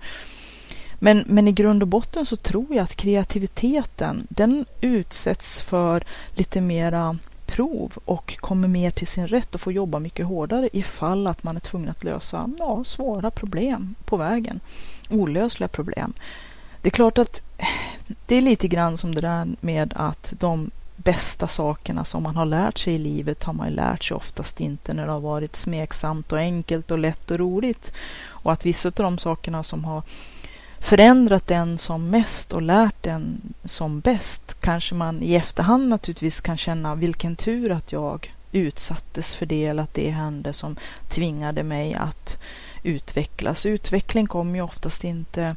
Men, 1.00 1.24
men 1.28 1.48
i 1.48 1.52
grund 1.52 1.84
och 1.84 1.88
botten 1.88 2.26
så 2.26 2.36
tror 2.36 2.68
jag 2.70 2.84
att 2.84 2.96
kreativiteten 2.96 4.28
den 4.30 4.66
utsätts 4.82 5.60
för 5.60 6.04
lite 6.36 6.62
mera 6.62 7.18
prov 7.52 7.92
och 8.06 8.38
kommer 8.38 8.68
mer 8.68 8.92
till 8.92 9.08
sin 9.08 9.28
rätt 9.28 9.56
och 9.56 9.62
får 9.62 9.74
jobba 9.74 10.00
mycket 10.00 10.26
hårdare 10.26 10.70
ifall 10.74 11.28
att 11.28 11.44
man 11.44 11.56
är 11.56 11.60
tvungen 11.60 11.90
att 11.90 12.04
lösa 12.04 12.50
ja, 12.60 12.84
svåra 12.84 13.32
problem 13.32 13.96
på 14.06 14.18
vägen. 14.18 14.60
Olösliga 15.10 15.68
problem. 15.68 16.14
Det 16.82 16.90
är 16.90 16.92
klart 16.92 17.18
att 17.18 17.42
det 18.26 18.36
är 18.36 18.42
lite 18.42 18.68
grann 18.68 18.98
som 18.98 19.16
det 19.16 19.22
där 19.22 19.48
med 19.62 19.94
att 19.96 20.34
de 20.40 20.72
bästa 20.96 21.48
sakerna 21.48 22.06
som 22.06 22.24
man 22.24 22.36
har 22.36 22.46
lärt 22.46 22.78
sig 22.78 22.94
i 22.94 22.98
livet 22.98 23.44
har 23.44 23.54
man 23.54 23.70
ju 23.70 23.76
lärt 23.76 24.04
sig 24.04 24.18
oftast 24.18 24.60
inte 24.60 24.94
när 24.94 25.06
det 25.06 25.12
har 25.12 25.20
varit 25.20 25.56
smeksamt 25.56 26.32
och 26.32 26.40
enkelt 26.40 26.92
och 26.92 27.00
lätt 27.00 27.32
och 27.32 27.40
roligt. 27.40 27.94
Och 28.24 28.54
att 28.54 28.66
vissa 28.66 28.88
av 28.88 28.94
de 28.94 29.18
sakerna 29.18 29.64
som 29.64 29.84
har 29.84 30.04
förändrat 30.82 31.48
den 31.48 31.78
som 31.78 32.10
mest 32.10 32.54
och 32.54 32.62
lärt 32.62 33.04
den 33.04 33.42
som 33.66 34.00
bäst 34.00 34.56
kanske 34.60 34.96
man 34.96 35.24
i 35.24 35.36
efterhand 35.36 35.90
naturligtvis 35.90 36.42
kan 36.42 36.58
känna 36.58 36.96
vilken 36.96 37.36
tur 37.36 37.72
att 37.72 37.92
jag 37.92 38.34
utsattes 38.52 39.34
för 39.34 39.46
det 39.46 39.66
eller 39.66 39.84
att 39.84 39.94
det 39.94 40.10
hände 40.10 40.54
som 40.54 40.76
tvingade 41.10 41.64
mig 41.64 41.94
att 41.94 42.38
utvecklas. 42.84 43.66
Utveckling 43.66 44.28
kommer 44.28 44.56
ju 44.56 44.62
oftast 44.62 45.04
inte 45.04 45.56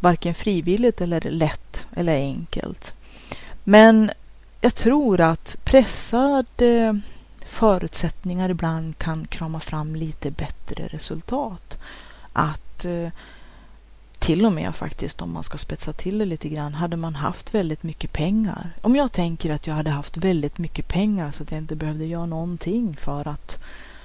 varken 0.00 0.34
frivilligt 0.34 1.00
eller 1.00 1.20
lätt 1.20 1.86
eller 1.96 2.14
enkelt. 2.14 2.94
Men 3.64 4.10
jag 4.60 4.74
tror 4.74 5.20
att 5.20 5.56
pressade 5.64 7.00
förutsättningar 7.46 8.50
ibland 8.50 8.98
kan 8.98 9.26
krama 9.26 9.60
fram 9.60 9.96
lite 9.96 10.30
bättre 10.30 10.86
resultat. 10.86 11.78
Att 12.32 12.84
eh, 12.84 13.08
till 14.20 14.46
och 14.46 14.52
med 14.52 14.74
faktiskt 14.74 15.22
om 15.22 15.32
man 15.32 15.42
ska 15.42 15.58
spetsa 15.58 15.92
till 15.92 16.18
det 16.18 16.24
lite 16.24 16.48
grann, 16.48 16.74
hade 16.74 16.96
man 16.96 17.14
haft 17.14 17.54
väldigt 17.54 17.82
mycket 17.82 18.12
pengar. 18.12 18.70
Om 18.82 18.96
jag 18.96 19.12
tänker 19.12 19.52
att 19.52 19.66
jag 19.66 19.74
hade 19.74 19.90
haft 19.90 20.16
väldigt 20.16 20.58
mycket 20.58 20.88
pengar 20.88 21.30
så 21.30 21.42
att 21.42 21.50
jag 21.50 21.58
inte 21.58 21.76
behövde 21.76 22.06
göra 22.06 22.26
någonting 22.26 22.96
för 22.96 23.28
att 23.28 23.58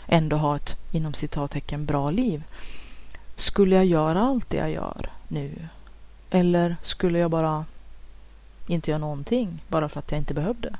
ändå 0.08 0.38
ha 0.38 0.56
ett 0.56 0.78
inom 0.92 1.14
citattecken 1.14 1.86
bra 1.86 2.12
liv. 2.12 2.44
Skulle 3.36 3.76
jag 3.76 3.86
göra 3.86 4.22
allt 4.22 4.50
det 4.50 4.58
jag 4.58 4.72
gör 4.72 5.10
nu? 5.28 5.68
Eller 6.30 6.76
skulle 6.82 7.20
jag 7.20 7.32
bara 7.32 7.66
inte 8.68 8.92
göra 8.92 9.00
någonting 9.00 9.62
bara 9.68 9.90
för 9.90 10.00
att 10.00 10.12
jag 10.12 10.20
inte 10.20 10.34
behövde? 10.34 10.76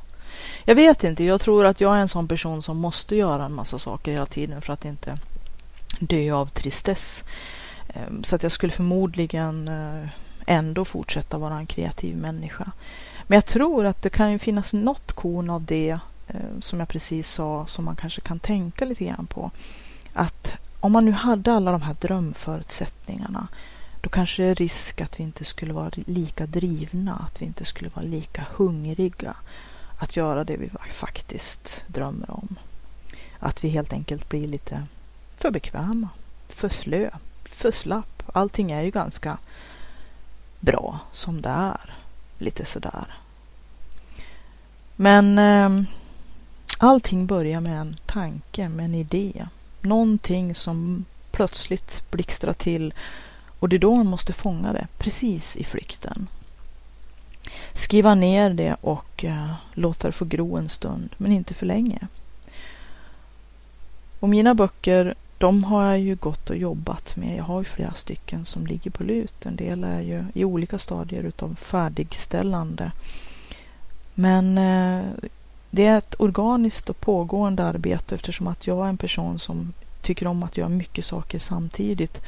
Jag 0.66 0.76
vet 0.76 1.04
inte. 1.04 1.24
Jag 1.24 1.42
tror 1.42 1.66
att 1.66 1.82
jag 1.82 1.96
är 1.96 2.00
en 2.00 2.08
sån 2.08 2.28
person 2.28 2.62
som 2.62 2.78
måste 2.78 3.16
göra 3.16 3.46
en 3.46 3.54
massa 3.54 3.80
saker 3.80 4.12
hela 4.12 4.26
tiden 4.26 4.62
för 4.62 4.74
att 4.74 4.86
inte 4.86 5.18
dö 6.00 6.32
av 6.32 6.46
tristess. 6.46 7.24
Ehm, 7.96 8.24
så 8.24 8.36
att 8.36 8.44
jag 8.44 8.52
skulle 8.52 8.74
förmodligen 8.74 9.68
eh, 9.68 10.10
ändå 10.46 10.86
fortsätta 10.86 11.38
vara 11.38 11.58
en 11.58 11.66
kreativ 11.66 12.18
människa. 12.18 12.72
Men 13.28 13.36
jag 13.36 13.46
tror 13.46 13.86
att 13.86 14.02
det 14.02 14.10
kan 14.10 14.32
ju 14.32 14.40
finnas 14.40 14.74
något 14.74 15.12
korn 15.12 15.50
av 15.50 15.64
det 15.64 16.00
eh, 16.28 16.60
som 16.60 16.80
jag 16.80 16.90
precis 16.90 17.30
sa 17.30 17.66
som 17.68 17.86
man 17.86 17.96
kanske 17.96 18.22
kan 18.22 18.40
tänka 18.40 18.86
lite 18.86 19.06
grann 19.06 19.28
på. 19.28 19.52
Att 20.14 20.52
om 20.80 20.92
man 20.92 21.06
nu 21.06 21.12
hade 21.12 21.54
alla 21.54 21.72
de 21.72 21.82
här 21.82 21.94
drömförutsättningarna 21.94 23.48
då 24.02 24.10
kanske 24.10 24.44
det 24.44 24.50
är 24.50 24.56
risk 24.56 25.02
att 25.02 25.20
vi 25.20 25.24
inte 25.24 25.44
skulle 25.44 25.74
vara 25.74 25.92
lika 25.96 26.46
drivna, 26.46 27.16
att 27.16 27.42
vi 27.42 27.46
inte 27.46 27.66
skulle 27.66 27.90
vara 27.94 28.06
lika 28.06 28.46
hungriga 28.56 29.36
att 30.00 30.16
göra 30.16 30.44
det 30.44 30.58
vi 30.58 30.70
faktiskt 30.94 31.86
drömmer 31.88 32.32
om. 32.32 32.56
Att 33.40 33.64
vi 33.64 33.70
helt 33.70 33.94
enkelt 33.94 34.30
blir 34.30 34.48
lite 34.48 34.84
för 35.38 35.52
bekväma, 35.52 36.10
för 36.50 36.70
slö, 36.70 37.10
för 37.56 37.72
slapp. 37.72 38.24
Allting 38.34 38.72
är 38.72 38.82
ju 38.82 38.92
ganska 38.92 39.38
bra 40.60 41.00
som 41.12 41.42
det 41.42 41.50
är. 41.50 41.94
Lite 42.38 42.66
sådär. 42.66 43.06
Men 44.96 45.38
eh, 45.38 45.90
allting 46.78 47.28
börjar 47.28 47.62
med 47.62 47.82
en 47.82 47.96
tanke, 48.06 48.70
med 48.70 48.86
en 48.86 48.96
idé. 48.96 49.48
Någonting 49.82 50.56
som 50.56 51.06
plötsligt 51.32 52.12
blixtrar 52.12 52.54
till 52.54 52.94
och 53.60 53.70
det 53.70 53.76
är 53.76 53.80
då 53.80 53.96
man 53.96 54.08
måste 54.08 54.34
fånga 54.34 54.74
det, 54.74 54.88
precis 54.98 55.56
i 55.56 55.64
flykten. 55.64 56.28
Skriva 57.74 58.16
ner 58.16 58.50
det 58.50 58.76
och 58.82 59.26
eh, 59.26 59.54
låta 59.74 60.08
det 60.08 60.12
få 60.12 60.26
gro 60.26 60.58
en 60.58 60.70
stund, 60.70 61.10
men 61.18 61.32
inte 61.32 61.54
för 61.54 61.66
länge. 61.66 62.08
Och 64.20 64.30
mina 64.30 64.56
böcker, 64.56 65.16
de 65.38 65.64
har 65.64 65.86
jag 65.86 66.00
ju 66.00 66.16
gått 66.16 66.50
och 66.50 66.58
jobbat 66.58 67.16
med. 67.16 67.38
Jag 67.38 67.44
har 67.44 67.60
ju 67.60 67.66
flera 67.66 67.94
stycken 67.94 68.46
som 68.46 68.68
ligger 68.68 68.92
på 68.92 69.04
lut. 69.04 69.46
En 69.46 69.56
del 69.56 69.84
är 69.84 70.00
ju 70.00 70.26
i 70.34 70.46
olika 70.46 70.78
stadier 70.78 71.24
utav 71.24 71.56
färdigställande. 71.56 72.92
Men 74.14 74.58
eh, 74.58 75.06
det 75.70 75.86
är 75.86 75.98
ett 75.98 76.16
organiskt 76.20 76.90
och 76.90 77.00
pågående 77.00 77.64
arbete 77.64 78.16
eftersom 78.16 78.48
att 78.48 78.68
jag 78.68 78.86
är 78.86 78.90
en 78.90 78.98
person 78.98 79.40
som 79.40 79.74
tycker 80.02 80.28
om 80.28 80.44
att 80.44 80.58
göra 80.58 80.70
mycket 80.70 81.06
saker 81.06 81.40
samtidigt. 81.40 82.22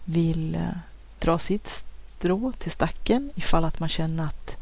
vill 0.05 0.55
eh, 0.55 0.68
dra 1.18 1.38
sitt 1.38 1.85
strå 2.24 2.53
till 2.53 2.70
stacken 2.70 3.31
ifall 3.35 3.64
att 3.64 3.81
man 3.81 3.88
känner 3.88 4.24
att 4.24 4.57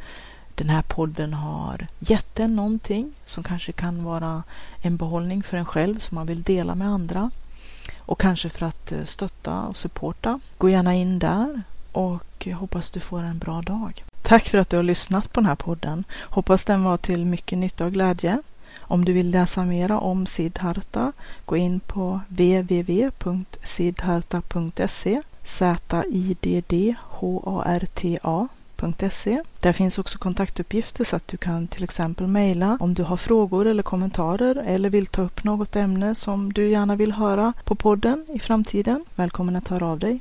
den 0.54 0.68
här 0.68 0.82
podden 0.82 1.34
har 1.34 1.86
gett 1.98 2.40
en 2.40 2.56
någonting 2.56 3.12
som 3.26 3.44
kanske 3.44 3.72
kan 3.72 4.04
vara 4.04 4.42
en 4.80 4.96
behållning 4.96 5.42
för 5.42 5.56
en 5.56 5.66
själv 5.66 5.98
som 5.98 6.14
man 6.14 6.26
vill 6.26 6.42
dela 6.42 6.74
med 6.74 6.88
andra 6.88 7.30
och 7.98 8.20
kanske 8.20 8.48
för 8.48 8.66
att 8.66 8.92
eh, 8.92 9.04
stötta 9.04 9.62
och 9.62 9.76
supporta. 9.76 10.40
Gå 10.58 10.68
gärna 10.68 10.94
in 10.94 11.18
där 11.18 11.62
och 11.92 12.48
hoppas 12.48 12.90
du 12.90 13.00
får 13.00 13.22
en 13.22 13.38
bra 13.38 13.62
dag. 13.62 14.04
Tack 14.22 14.48
för 14.48 14.58
att 14.58 14.70
du 14.70 14.76
har 14.76 14.82
lyssnat 14.82 15.32
på 15.32 15.40
den 15.40 15.46
här 15.46 15.54
podden. 15.54 16.04
Hoppas 16.20 16.64
den 16.64 16.84
var 16.84 16.96
till 16.96 17.24
mycket 17.24 17.58
nytta 17.58 17.86
och 17.86 17.92
glädje. 17.92 18.42
Om 18.80 19.04
du 19.04 19.12
vill 19.12 19.30
läsa 19.30 19.64
mera 19.64 19.98
om 19.98 20.26
Siddharta, 20.26 21.12
gå 21.44 21.56
in 21.56 21.80
på 21.80 22.20
www.siddharta.se 22.28 25.22
Z-I-D-D-H-A-R-T-A 25.44 26.08
Där 29.60 29.72
finns 29.72 29.98
också 29.98 30.18
kontaktuppgifter 30.18 31.04
så 31.04 31.16
att 31.16 31.28
du 31.28 31.36
kan 31.36 31.66
till 31.66 31.84
exempel 31.84 32.26
mejla 32.26 32.76
om 32.80 32.94
du 32.94 33.02
har 33.02 33.16
frågor 33.16 33.66
eller 33.66 33.82
kommentarer 33.82 34.62
eller 34.66 34.90
vill 34.90 35.06
ta 35.06 35.22
upp 35.22 35.44
något 35.44 35.76
ämne 35.76 36.14
som 36.14 36.52
du 36.52 36.68
gärna 36.68 36.96
vill 36.96 37.12
höra 37.12 37.52
på 37.64 37.74
podden 37.74 38.26
i 38.34 38.38
framtiden. 38.38 39.04
Välkommen 39.14 39.56
att 39.56 39.68
höra 39.68 39.86
av 39.86 39.98
dig. 39.98 40.20